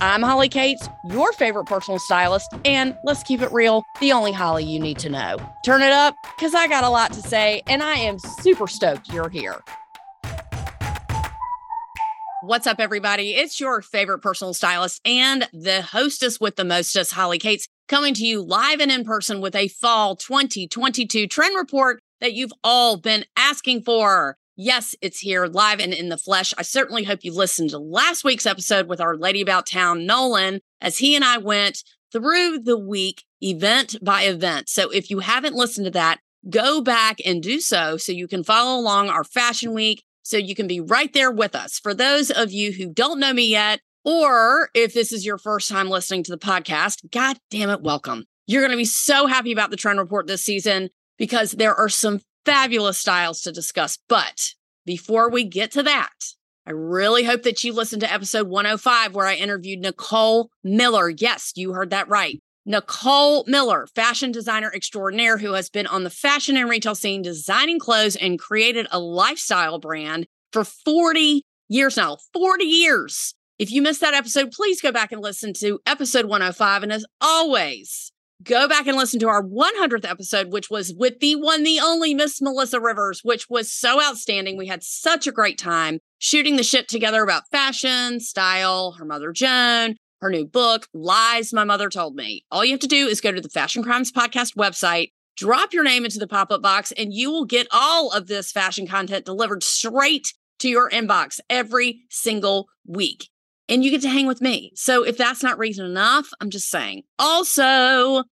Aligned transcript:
I'm 0.00 0.22
Holly 0.22 0.48
Cates, 0.48 0.88
your 1.10 1.32
favorite 1.32 1.64
personal 1.64 1.98
stylist, 1.98 2.54
and 2.64 2.96
let's 3.02 3.24
keep 3.24 3.42
it 3.42 3.50
real, 3.50 3.82
the 3.98 4.12
only 4.12 4.30
Holly 4.30 4.62
you 4.62 4.78
need 4.78 4.96
to 5.00 5.08
know. 5.08 5.38
Turn 5.64 5.82
it 5.82 5.90
up, 5.90 6.14
because 6.36 6.54
I 6.54 6.68
got 6.68 6.84
a 6.84 6.88
lot 6.88 7.12
to 7.14 7.20
say, 7.20 7.62
and 7.66 7.82
I 7.82 7.94
am 7.94 8.20
super 8.20 8.68
stoked 8.68 9.12
you're 9.12 9.28
here. 9.28 9.60
What's 12.42 12.68
up, 12.68 12.78
everybody? 12.78 13.34
It's 13.34 13.58
your 13.58 13.82
favorite 13.82 14.20
personal 14.20 14.54
stylist 14.54 15.00
and 15.04 15.48
the 15.52 15.82
hostess 15.82 16.38
with 16.38 16.54
the 16.54 16.64
mostest, 16.64 17.14
Holly 17.14 17.38
Cates, 17.38 17.66
coming 17.88 18.14
to 18.14 18.24
you 18.24 18.40
live 18.40 18.78
and 18.78 18.92
in 18.92 19.02
person 19.02 19.40
with 19.40 19.56
a 19.56 19.66
fall 19.66 20.14
2022 20.14 21.26
trend 21.26 21.56
report 21.56 21.98
that 22.20 22.34
you've 22.34 22.52
all 22.62 22.98
been 22.98 23.24
asking 23.36 23.82
for. 23.82 24.36
Yes, 24.60 24.96
it's 25.00 25.20
here 25.20 25.46
live 25.46 25.78
and 25.78 25.94
in 25.94 26.08
the 26.08 26.16
flesh. 26.16 26.52
I 26.58 26.62
certainly 26.62 27.04
hope 27.04 27.20
you 27.22 27.32
listened 27.32 27.70
to 27.70 27.78
last 27.78 28.24
week's 28.24 28.44
episode 28.44 28.88
with 28.88 29.00
our 29.00 29.16
lady 29.16 29.40
about 29.40 29.68
town, 29.68 30.04
Nolan, 30.04 30.62
as 30.80 30.98
he 30.98 31.14
and 31.14 31.24
I 31.24 31.38
went 31.38 31.84
through 32.10 32.58
the 32.64 32.76
week 32.76 33.22
event 33.40 33.94
by 34.02 34.22
event. 34.22 34.68
So 34.68 34.90
if 34.90 35.10
you 35.10 35.20
haven't 35.20 35.54
listened 35.54 35.84
to 35.84 35.92
that, 35.92 36.18
go 36.50 36.80
back 36.80 37.18
and 37.24 37.40
do 37.40 37.60
so 37.60 37.96
so 37.96 38.10
you 38.10 38.26
can 38.26 38.42
follow 38.42 38.80
along 38.80 39.10
our 39.10 39.22
fashion 39.22 39.74
week 39.74 40.02
so 40.24 40.36
you 40.36 40.56
can 40.56 40.66
be 40.66 40.80
right 40.80 41.12
there 41.12 41.30
with 41.30 41.54
us. 41.54 41.78
For 41.78 41.94
those 41.94 42.32
of 42.32 42.50
you 42.50 42.72
who 42.72 42.92
don't 42.92 43.20
know 43.20 43.32
me 43.32 43.46
yet, 43.46 43.78
or 44.04 44.70
if 44.74 44.92
this 44.92 45.12
is 45.12 45.24
your 45.24 45.38
first 45.38 45.68
time 45.68 45.88
listening 45.88 46.24
to 46.24 46.32
the 46.32 46.36
podcast, 46.36 47.08
God 47.12 47.38
damn 47.52 47.70
it, 47.70 47.80
welcome. 47.80 48.24
You're 48.48 48.62
going 48.62 48.72
to 48.72 48.76
be 48.76 48.84
so 48.84 49.28
happy 49.28 49.52
about 49.52 49.70
the 49.70 49.76
trend 49.76 50.00
report 50.00 50.26
this 50.26 50.42
season 50.42 50.90
because 51.16 51.52
there 51.52 51.76
are 51.76 51.88
some 51.88 52.22
fabulous 52.48 52.96
styles 52.98 53.42
to 53.42 53.52
discuss. 53.52 53.98
But 54.08 54.54
before 54.86 55.30
we 55.30 55.44
get 55.44 55.70
to 55.72 55.82
that, 55.82 56.14
I 56.66 56.70
really 56.70 57.24
hope 57.24 57.42
that 57.42 57.62
you 57.62 57.74
listened 57.74 58.00
to 58.00 58.12
episode 58.12 58.48
105 58.48 59.14
where 59.14 59.26
I 59.26 59.34
interviewed 59.34 59.80
Nicole 59.80 60.50
Miller. 60.64 61.10
Yes, 61.10 61.52
you 61.56 61.74
heard 61.74 61.90
that 61.90 62.08
right. 62.08 62.40
Nicole 62.64 63.44
Miller, 63.46 63.86
fashion 63.94 64.32
designer 64.32 64.72
extraordinaire 64.74 65.36
who 65.36 65.52
has 65.52 65.68
been 65.68 65.86
on 65.86 66.04
the 66.04 66.10
fashion 66.10 66.56
and 66.56 66.70
retail 66.70 66.94
scene 66.94 67.20
designing 67.20 67.78
clothes 67.78 68.16
and 68.16 68.38
created 68.38 68.86
a 68.90 68.98
lifestyle 68.98 69.78
brand 69.78 70.26
for 70.50 70.64
40 70.64 71.44
years 71.68 71.98
now. 71.98 72.16
40 72.32 72.64
years. 72.64 73.34
If 73.58 73.70
you 73.70 73.82
missed 73.82 74.00
that 74.00 74.14
episode, 74.14 74.52
please 74.52 74.80
go 74.80 74.90
back 74.90 75.12
and 75.12 75.20
listen 75.20 75.52
to 75.54 75.80
episode 75.86 76.24
105. 76.24 76.82
And 76.82 76.92
as 76.92 77.04
always, 77.20 78.10
go 78.42 78.68
back 78.68 78.86
and 78.86 78.96
listen 78.96 79.20
to 79.20 79.28
our 79.28 79.42
100th 79.42 80.08
episode, 80.08 80.52
which 80.52 80.70
was 80.70 80.92
with 80.96 81.20
the 81.20 81.36
one, 81.36 81.62
the 81.62 81.80
only 81.80 82.14
Miss 82.14 82.40
Melissa 82.40 82.80
Rivers, 82.80 83.20
which 83.22 83.48
was 83.48 83.72
so 83.72 84.02
outstanding. 84.02 84.56
We 84.56 84.66
had 84.66 84.82
such 84.82 85.26
a 85.26 85.32
great 85.32 85.58
time 85.58 85.98
shooting 86.18 86.56
the 86.56 86.62
shit 86.62 86.88
together 86.88 87.22
about 87.22 87.48
fashion, 87.50 88.20
style, 88.20 88.92
her 88.92 89.04
mother, 89.04 89.32
Joan, 89.32 89.96
her 90.20 90.30
new 90.30 90.46
book, 90.46 90.86
Lies 90.94 91.52
My 91.52 91.64
Mother 91.64 91.88
Told 91.88 92.14
Me. 92.14 92.44
All 92.50 92.64
you 92.64 92.72
have 92.72 92.80
to 92.80 92.86
do 92.86 93.06
is 93.06 93.20
go 93.20 93.32
to 93.32 93.40
the 93.40 93.48
Fashion 93.48 93.82
Crimes 93.82 94.12
Podcast 94.12 94.56
website, 94.56 95.10
drop 95.36 95.72
your 95.72 95.84
name 95.84 96.04
into 96.04 96.18
the 96.18 96.28
pop 96.28 96.50
up 96.50 96.62
box, 96.62 96.92
and 96.92 97.12
you 97.12 97.30
will 97.30 97.44
get 97.44 97.68
all 97.72 98.10
of 98.12 98.26
this 98.26 98.52
fashion 98.52 98.86
content 98.86 99.24
delivered 99.24 99.62
straight 99.62 100.32
to 100.58 100.68
your 100.68 100.90
inbox 100.90 101.40
every 101.48 102.00
single 102.10 102.68
week 102.86 103.28
and 103.68 103.84
you 103.84 103.90
get 103.90 104.02
to 104.02 104.08
hang 104.08 104.26
with 104.26 104.40
me. 104.40 104.72
So 104.74 105.04
if 105.04 105.16
that's 105.16 105.42
not 105.42 105.58
reason 105.58 105.84
enough, 105.84 106.28
I'm 106.40 106.50
just 106.50 106.70
saying. 106.70 107.02
Also, 107.18 108.24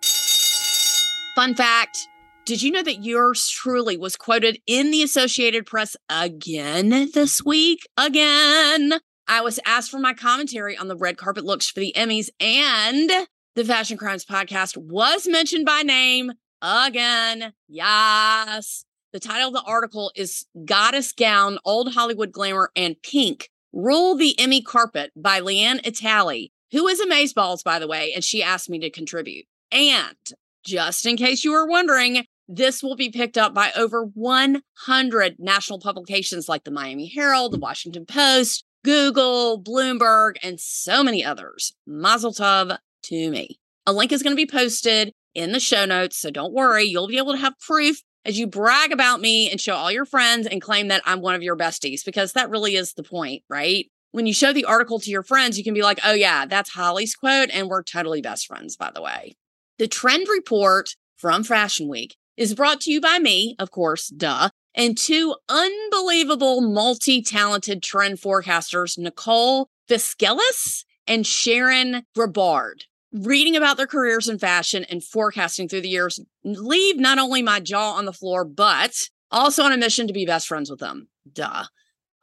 fun 1.35 1.55
fact 1.55 1.99
did 2.47 2.63
you 2.63 2.71
know 2.71 2.83
that 2.83 3.03
yours 3.03 3.49
truly 3.49 3.97
was 3.97 4.17
quoted 4.17 4.61
in 4.67 4.91
the 4.91 5.03
Associated 5.03 5.65
Press 5.65 5.97
again 6.11 6.91
this 7.15 7.43
week? 7.43 7.89
Again. 7.97 8.95
I 9.27 9.41
was 9.41 9.59
asked 9.65 9.91
for 9.91 9.99
my 9.99 10.13
commentary 10.13 10.77
on 10.77 10.89
the 10.89 10.97
red 10.97 11.17
carpet 11.17 11.47
looks 11.47 11.71
for 11.71 11.81
the 11.81 11.95
Emmys, 11.97 12.29
and 12.39 13.11
the 13.55 13.65
Fashion 13.65 13.97
Crimes 13.97 14.27
podcast 14.27 14.77
was 14.77 15.27
mentioned 15.27 15.65
by 15.65 15.81
name 15.81 16.33
again. 16.61 17.55
Yes. 17.67 18.85
The 19.15 19.21
title 19.21 19.49
of 19.49 19.55
the 19.55 19.63
article 19.63 20.13
is 20.15 20.45
Goddess 20.67 21.13
Gown, 21.13 21.59
Old 21.65 21.95
Hollywood 21.95 22.31
Glamour, 22.31 22.71
and 22.77 23.01
Pink 23.03 23.49
Rule 23.75 24.15
the 24.15 24.39
Emmy 24.39 24.63
Carpet 24.63 25.11
by 25.17 25.41
Leanne 25.41 25.85
Italie, 25.85 26.53
who 26.71 26.87
is 26.87 27.01
Amazeballs, 27.01 27.65
by 27.65 27.81
the 27.81 27.89
way, 27.89 28.13
and 28.15 28.23
she 28.23 28.41
asked 28.41 28.71
me 28.71 28.79
to 28.79 28.89
contribute. 28.89 29.47
And 29.73 30.17
just 30.65 31.05
in 31.05 31.17
case 31.17 31.43
you 31.43 31.51
were 31.51 31.67
wondering, 31.67 32.25
this 32.47 32.85
will 32.85 32.95
be 32.95 33.11
picked 33.11 33.37
up 33.37 33.53
by 33.53 33.73
over 33.77 34.05
100 34.05 35.37
national 35.41 35.81
publications 35.81 36.49
like 36.49 36.63
the 36.63 36.71
Miami 36.71 37.09
Herald, 37.09 37.53
the 37.53 37.59
Washington 37.59 38.07
Post, 38.07 38.63
Google, 38.85 39.61
Bloomberg, 39.61 40.37
and 40.41 40.61
so 40.61 41.03
many 41.03 41.25
others. 41.25 41.75
Mazel 41.85 42.33
tov 42.33 42.79
to 43.05 43.31
me. 43.31 43.59
A 43.87 43.93
link 43.93 44.13
is 44.13 44.23
going 44.23 44.37
to 44.37 44.41
be 44.41 44.47
posted 44.47 45.13
in 45.35 45.51
the 45.51 45.59
show 45.59 45.85
notes, 45.85 46.17
so 46.17 46.31
don't 46.31 46.55
worry. 46.55 46.85
You'll 46.85 47.09
be 47.09 47.19
able 47.19 47.33
to 47.33 47.39
have 47.39 47.59
proof 47.59 48.03
as 48.25 48.39
you 48.39 48.47
brag 48.47 48.93
about 48.93 49.21
me 49.21 49.51
and 49.51 49.61
show 49.61 49.75
all 49.75 49.93
your 49.93 50.05
friends 50.05 50.47
and 50.47 50.63
claim 50.63 50.89
that 50.89 51.03
I'm 51.05 51.21
one 51.21 51.35
of 51.35 51.43
your 51.43 51.57
besties, 51.57 52.05
because 52.05 52.33
that 52.33 52.51
really 52.51 52.77
is 52.77 52.95
the 52.95 53.03
point, 53.03 53.43
right? 53.49 53.87
When 54.13 54.27
you 54.27 54.33
show 54.33 54.53
the 54.53 54.65
article 54.65 54.99
to 55.01 55.11
your 55.11 55.23
friends, 55.23 55.59
you 55.59 55.65
can 55.65 55.75
be 55.75 55.83
like, 55.83 56.01
oh, 56.05 56.15
yeah, 56.15 56.47
that's 56.47 56.71
Holly's 56.71 57.15
quote. 57.15 57.51
And 57.53 57.69
we're 57.69 57.83
totally 57.83 58.23
best 58.23 58.47
friends, 58.47 58.77
by 58.77 58.91
the 58.95 59.03
way. 59.03 59.35
The 59.79 59.89
trend 59.89 60.29
report 60.29 60.91
from 61.17 61.43
Fashion 61.43 61.89
Week 61.89 62.17
is 62.37 62.55
brought 62.55 62.81
to 62.83 62.93
you 62.93 63.01
by 63.01 63.19
me, 63.19 63.57
of 63.59 63.71
course, 63.71 64.09
duh, 64.09 64.51
and 64.75 64.97
two 64.97 65.35
unbelievable 65.49 66.61
multi 66.61 67.23
talented 67.23 67.83
trend 67.83 68.19
forecasters, 68.19 68.99
Nicole 68.99 69.69
Fischelis 69.89 70.85
and 71.07 71.27
Sharon 71.27 72.03
Graubard 72.17 72.85
reading 73.15 73.57
about 73.57 73.77
their 73.77 73.87
careers 73.87 74.29
in 74.29 74.39
fashion 74.39 74.85
and 74.91 75.03
forecasting 75.03 75.69
through 75.69 75.83
the 75.83 75.89
years 75.89 76.19
leave 76.45 76.99
not 76.99 77.19
only 77.19 77.43
my 77.43 77.61
jaw 77.61 77.93
on 77.93 78.05
the 78.05 78.13
floor, 78.13 78.45
but 78.45 79.09
also 79.31 79.63
on 79.63 79.73
a 79.73 79.77
mission 79.77 80.07
to 80.09 80.13
be 80.13 80.27
best 80.27 80.49
friends 80.49 80.69
with 80.69 80.81
them. 80.81 81.09
Duh. 81.33 81.65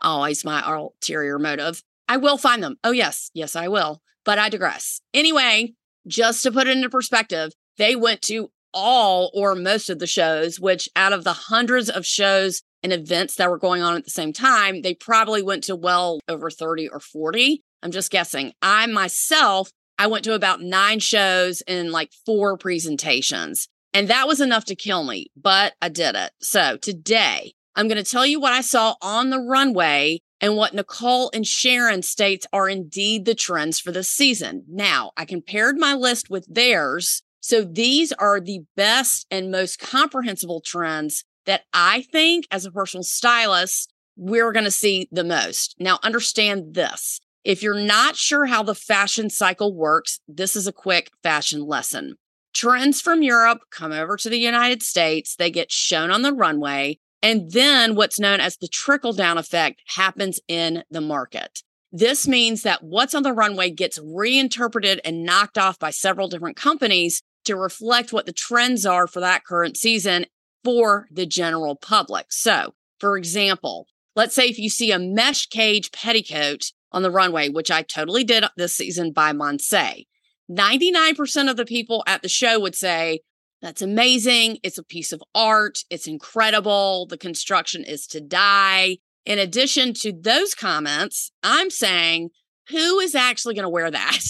Always 0.01 0.43
my 0.43 0.61
ulterior 0.61 1.39
motive. 1.39 1.81
I 2.07 2.17
will 2.17 2.37
find 2.37 2.61
them. 2.61 2.75
Oh, 2.83 2.91
yes. 2.91 3.31
Yes, 3.33 3.55
I 3.55 3.69
will. 3.69 4.01
But 4.25 4.37
I 4.37 4.49
digress. 4.49 5.01
Anyway, 5.13 5.73
just 6.07 6.43
to 6.43 6.51
put 6.51 6.67
it 6.67 6.75
into 6.75 6.89
perspective, 6.89 7.53
they 7.77 7.95
went 7.95 8.21
to 8.23 8.51
all 8.73 9.31
or 9.33 9.55
most 9.55 9.89
of 9.89 9.99
the 9.99 10.07
shows, 10.07 10.59
which 10.59 10.89
out 10.95 11.13
of 11.13 11.23
the 11.23 11.33
hundreds 11.33 11.89
of 11.89 12.05
shows 12.05 12.63
and 12.83 12.91
events 12.91 13.35
that 13.35 13.49
were 13.49 13.57
going 13.57 13.81
on 13.81 13.95
at 13.95 14.03
the 14.03 14.09
same 14.09 14.33
time, 14.33 14.81
they 14.81 14.93
probably 14.93 15.41
went 15.41 15.63
to 15.65 15.75
well 15.75 16.19
over 16.27 16.49
30 16.49 16.89
or 16.89 16.99
40. 16.99 17.63
I'm 17.83 17.91
just 17.91 18.11
guessing. 18.11 18.53
I 18.61 18.85
myself 18.87 19.71
I 20.01 20.07
went 20.07 20.23
to 20.23 20.33
about 20.33 20.61
nine 20.61 20.99
shows 20.99 21.61
and 21.67 21.91
like 21.91 22.11
four 22.25 22.57
presentations. 22.57 23.67
And 23.93 24.07
that 24.07 24.27
was 24.27 24.41
enough 24.41 24.65
to 24.65 24.75
kill 24.75 25.03
me, 25.03 25.27
but 25.35 25.75
I 25.79 25.89
did 25.89 26.15
it. 26.15 26.31
So 26.41 26.77
today, 26.77 27.53
I'm 27.75 27.87
going 27.87 28.03
to 28.03 28.09
tell 28.09 28.25
you 28.25 28.39
what 28.39 28.51
I 28.51 28.61
saw 28.61 28.95
on 28.99 29.29
the 29.29 29.37
runway 29.37 30.21
and 30.41 30.57
what 30.57 30.73
Nicole 30.73 31.29
and 31.35 31.45
Sharon 31.45 32.01
states 32.01 32.47
are 32.51 32.67
indeed 32.67 33.25
the 33.25 33.35
trends 33.35 33.79
for 33.79 33.91
the 33.91 34.03
season. 34.03 34.63
Now, 34.67 35.11
I 35.17 35.25
compared 35.25 35.77
my 35.77 35.93
list 35.93 36.31
with 36.31 36.47
theirs. 36.49 37.21
So 37.39 37.63
these 37.63 38.11
are 38.13 38.41
the 38.41 38.61
best 38.75 39.27
and 39.29 39.51
most 39.51 39.77
comprehensible 39.77 40.61
trends 40.61 41.25
that 41.45 41.65
I 41.75 42.07
think, 42.11 42.47
as 42.49 42.65
a 42.65 42.71
personal 42.71 43.03
stylist, 43.03 43.93
we're 44.17 44.51
going 44.51 44.65
to 44.65 44.71
see 44.71 45.07
the 45.11 45.23
most. 45.23 45.75
Now, 45.79 45.99
understand 46.01 46.73
this 46.73 47.19
if 47.43 47.63
you're 47.63 47.73
not 47.73 48.15
sure 48.15 48.45
how 48.45 48.63
the 48.63 48.75
fashion 48.75 49.29
cycle 49.29 49.75
works, 49.75 50.19
this 50.27 50.55
is 50.55 50.67
a 50.67 50.73
quick 50.73 51.11
fashion 51.23 51.65
lesson. 51.65 52.15
Trends 52.53 53.01
from 53.01 53.23
Europe 53.23 53.59
come 53.71 53.91
over 53.91 54.17
to 54.17 54.29
the 54.29 54.37
United 54.37 54.83
States, 54.83 55.35
they 55.35 55.49
get 55.49 55.71
shown 55.71 56.11
on 56.11 56.21
the 56.21 56.33
runway, 56.33 56.99
and 57.21 57.51
then 57.51 57.95
what's 57.95 58.19
known 58.19 58.39
as 58.39 58.57
the 58.57 58.67
trickle 58.67 59.13
down 59.13 59.37
effect 59.37 59.81
happens 59.95 60.39
in 60.47 60.83
the 60.89 61.01
market. 61.01 61.61
This 61.91 62.27
means 62.27 62.63
that 62.63 62.83
what's 62.83 63.13
on 63.13 63.23
the 63.23 63.33
runway 63.33 63.69
gets 63.69 63.99
reinterpreted 64.03 65.01
and 65.03 65.23
knocked 65.23 65.57
off 65.57 65.77
by 65.79 65.89
several 65.89 66.27
different 66.27 66.55
companies 66.57 67.21
to 67.45 67.55
reflect 67.55 68.13
what 68.13 68.25
the 68.25 68.33
trends 68.33 68.85
are 68.85 69.07
for 69.07 69.19
that 69.19 69.43
current 69.45 69.77
season 69.77 70.25
for 70.63 71.07
the 71.11 71.25
general 71.25 71.75
public. 71.75 72.27
So, 72.29 72.73
for 72.99 73.17
example, 73.17 73.87
let's 74.15 74.35
say 74.35 74.47
if 74.47 74.59
you 74.59 74.69
see 74.69 74.91
a 74.91 74.99
mesh 74.99 75.47
cage 75.47 75.91
petticoat 75.91 76.71
on 76.91 77.01
the 77.01 77.11
runway, 77.11 77.49
which 77.49 77.71
I 77.71 77.81
totally 77.81 78.23
did 78.23 78.43
this 78.57 78.75
season 78.75 79.11
by 79.11 79.33
Monse. 79.33 80.05
99% 80.49 81.49
of 81.49 81.57
the 81.57 81.65
people 81.65 82.03
at 82.07 82.21
the 82.21 82.29
show 82.29 82.59
would 82.59 82.75
say, 82.75 83.21
that's 83.61 83.81
amazing. 83.81 84.57
It's 84.63 84.77
a 84.77 84.83
piece 84.83 85.11
of 85.11 85.23
art. 85.35 85.79
It's 85.89 86.07
incredible. 86.07 87.05
The 87.05 87.17
construction 87.17 87.83
is 87.83 88.07
to 88.07 88.19
die. 88.19 88.97
In 89.25 89.37
addition 89.37 89.93
to 90.01 90.11
those 90.11 90.55
comments, 90.55 91.31
I'm 91.43 91.69
saying, 91.69 92.31
who 92.69 92.99
is 92.99 93.13
actually 93.13 93.53
going 93.53 93.63
to 93.63 93.69
wear 93.69 93.91
that? 93.91 94.21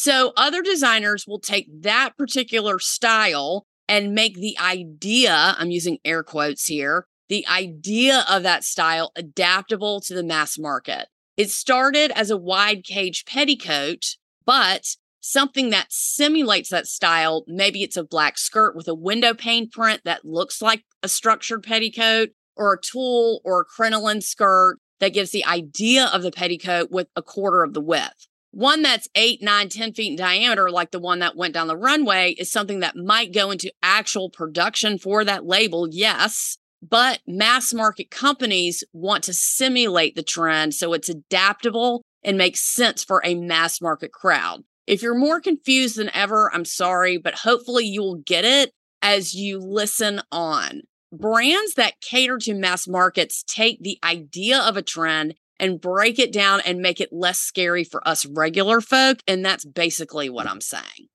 So 0.00 0.32
other 0.36 0.62
designers 0.62 1.24
will 1.26 1.40
take 1.40 1.66
that 1.82 2.16
particular 2.16 2.78
style 2.78 3.66
and 3.88 4.14
make 4.14 4.36
the 4.36 4.56
idea, 4.56 5.56
I'm 5.58 5.72
using 5.72 5.98
air 6.04 6.22
quotes 6.22 6.66
here, 6.66 7.08
the 7.28 7.44
idea 7.48 8.24
of 8.30 8.44
that 8.44 8.62
style 8.62 9.10
adaptable 9.16 10.00
to 10.02 10.14
the 10.14 10.22
mass 10.22 10.56
market. 10.56 11.08
It 11.38 11.50
started 11.50 12.10
as 12.16 12.30
a 12.30 12.36
wide 12.36 12.82
cage 12.82 13.24
petticoat, 13.24 14.16
but 14.44 14.96
something 15.20 15.70
that 15.70 15.86
simulates 15.88 16.68
that 16.70 16.88
style. 16.88 17.44
Maybe 17.46 17.84
it's 17.84 17.96
a 17.96 18.02
black 18.02 18.36
skirt 18.36 18.74
with 18.74 18.88
a 18.88 18.94
window 18.94 19.34
pane 19.34 19.70
print 19.70 20.00
that 20.04 20.24
looks 20.24 20.60
like 20.60 20.82
a 21.00 21.08
structured 21.08 21.62
petticoat, 21.62 22.30
or 22.56 22.72
a 22.72 22.80
tulle 22.80 23.40
or 23.44 23.60
a 23.60 23.64
crinoline 23.64 24.20
skirt 24.20 24.78
that 24.98 25.14
gives 25.14 25.30
the 25.30 25.44
idea 25.44 26.06
of 26.06 26.22
the 26.22 26.32
petticoat 26.32 26.90
with 26.90 27.06
a 27.14 27.22
quarter 27.22 27.62
of 27.62 27.72
the 27.72 27.80
width. 27.80 28.26
One 28.50 28.82
that's 28.82 29.06
eight, 29.14 29.40
nine, 29.40 29.68
ten 29.68 29.92
feet 29.92 30.10
in 30.10 30.16
diameter, 30.16 30.68
like 30.72 30.90
the 30.90 30.98
one 30.98 31.20
that 31.20 31.36
went 31.36 31.54
down 31.54 31.68
the 31.68 31.76
runway, 31.76 32.32
is 32.32 32.50
something 32.50 32.80
that 32.80 32.96
might 32.96 33.32
go 33.32 33.52
into 33.52 33.72
actual 33.80 34.28
production 34.28 34.98
for 34.98 35.24
that 35.24 35.46
label, 35.46 35.86
yes. 35.88 36.58
But 36.82 37.20
mass 37.26 37.74
market 37.74 38.10
companies 38.10 38.84
want 38.92 39.24
to 39.24 39.32
simulate 39.32 40.14
the 40.14 40.22
trend 40.22 40.74
so 40.74 40.92
it's 40.92 41.08
adaptable 41.08 42.02
and 42.22 42.38
makes 42.38 42.60
sense 42.60 43.04
for 43.04 43.20
a 43.24 43.34
mass 43.34 43.80
market 43.80 44.12
crowd. 44.12 44.62
If 44.86 45.02
you're 45.02 45.18
more 45.18 45.40
confused 45.40 45.96
than 45.96 46.10
ever, 46.14 46.50
I'm 46.54 46.64
sorry, 46.64 47.18
but 47.18 47.40
hopefully 47.40 47.84
you 47.84 48.00
will 48.00 48.16
get 48.16 48.44
it 48.44 48.72
as 49.02 49.34
you 49.34 49.58
listen 49.58 50.22
on. 50.32 50.82
Brands 51.12 51.74
that 51.74 52.00
cater 52.00 52.38
to 52.38 52.54
mass 52.54 52.86
markets 52.86 53.44
take 53.46 53.82
the 53.82 53.98
idea 54.04 54.58
of 54.58 54.76
a 54.76 54.82
trend 54.82 55.34
and 55.60 55.80
break 55.80 56.18
it 56.18 56.32
down 56.32 56.60
and 56.64 56.78
make 56.78 57.00
it 57.00 57.12
less 57.12 57.38
scary 57.38 57.84
for 57.84 58.06
us 58.06 58.24
regular 58.26 58.80
folk. 58.80 59.18
And 59.26 59.44
that's 59.44 59.64
basically 59.64 60.30
what 60.30 60.46
I'm 60.46 60.60
saying. 60.60 61.08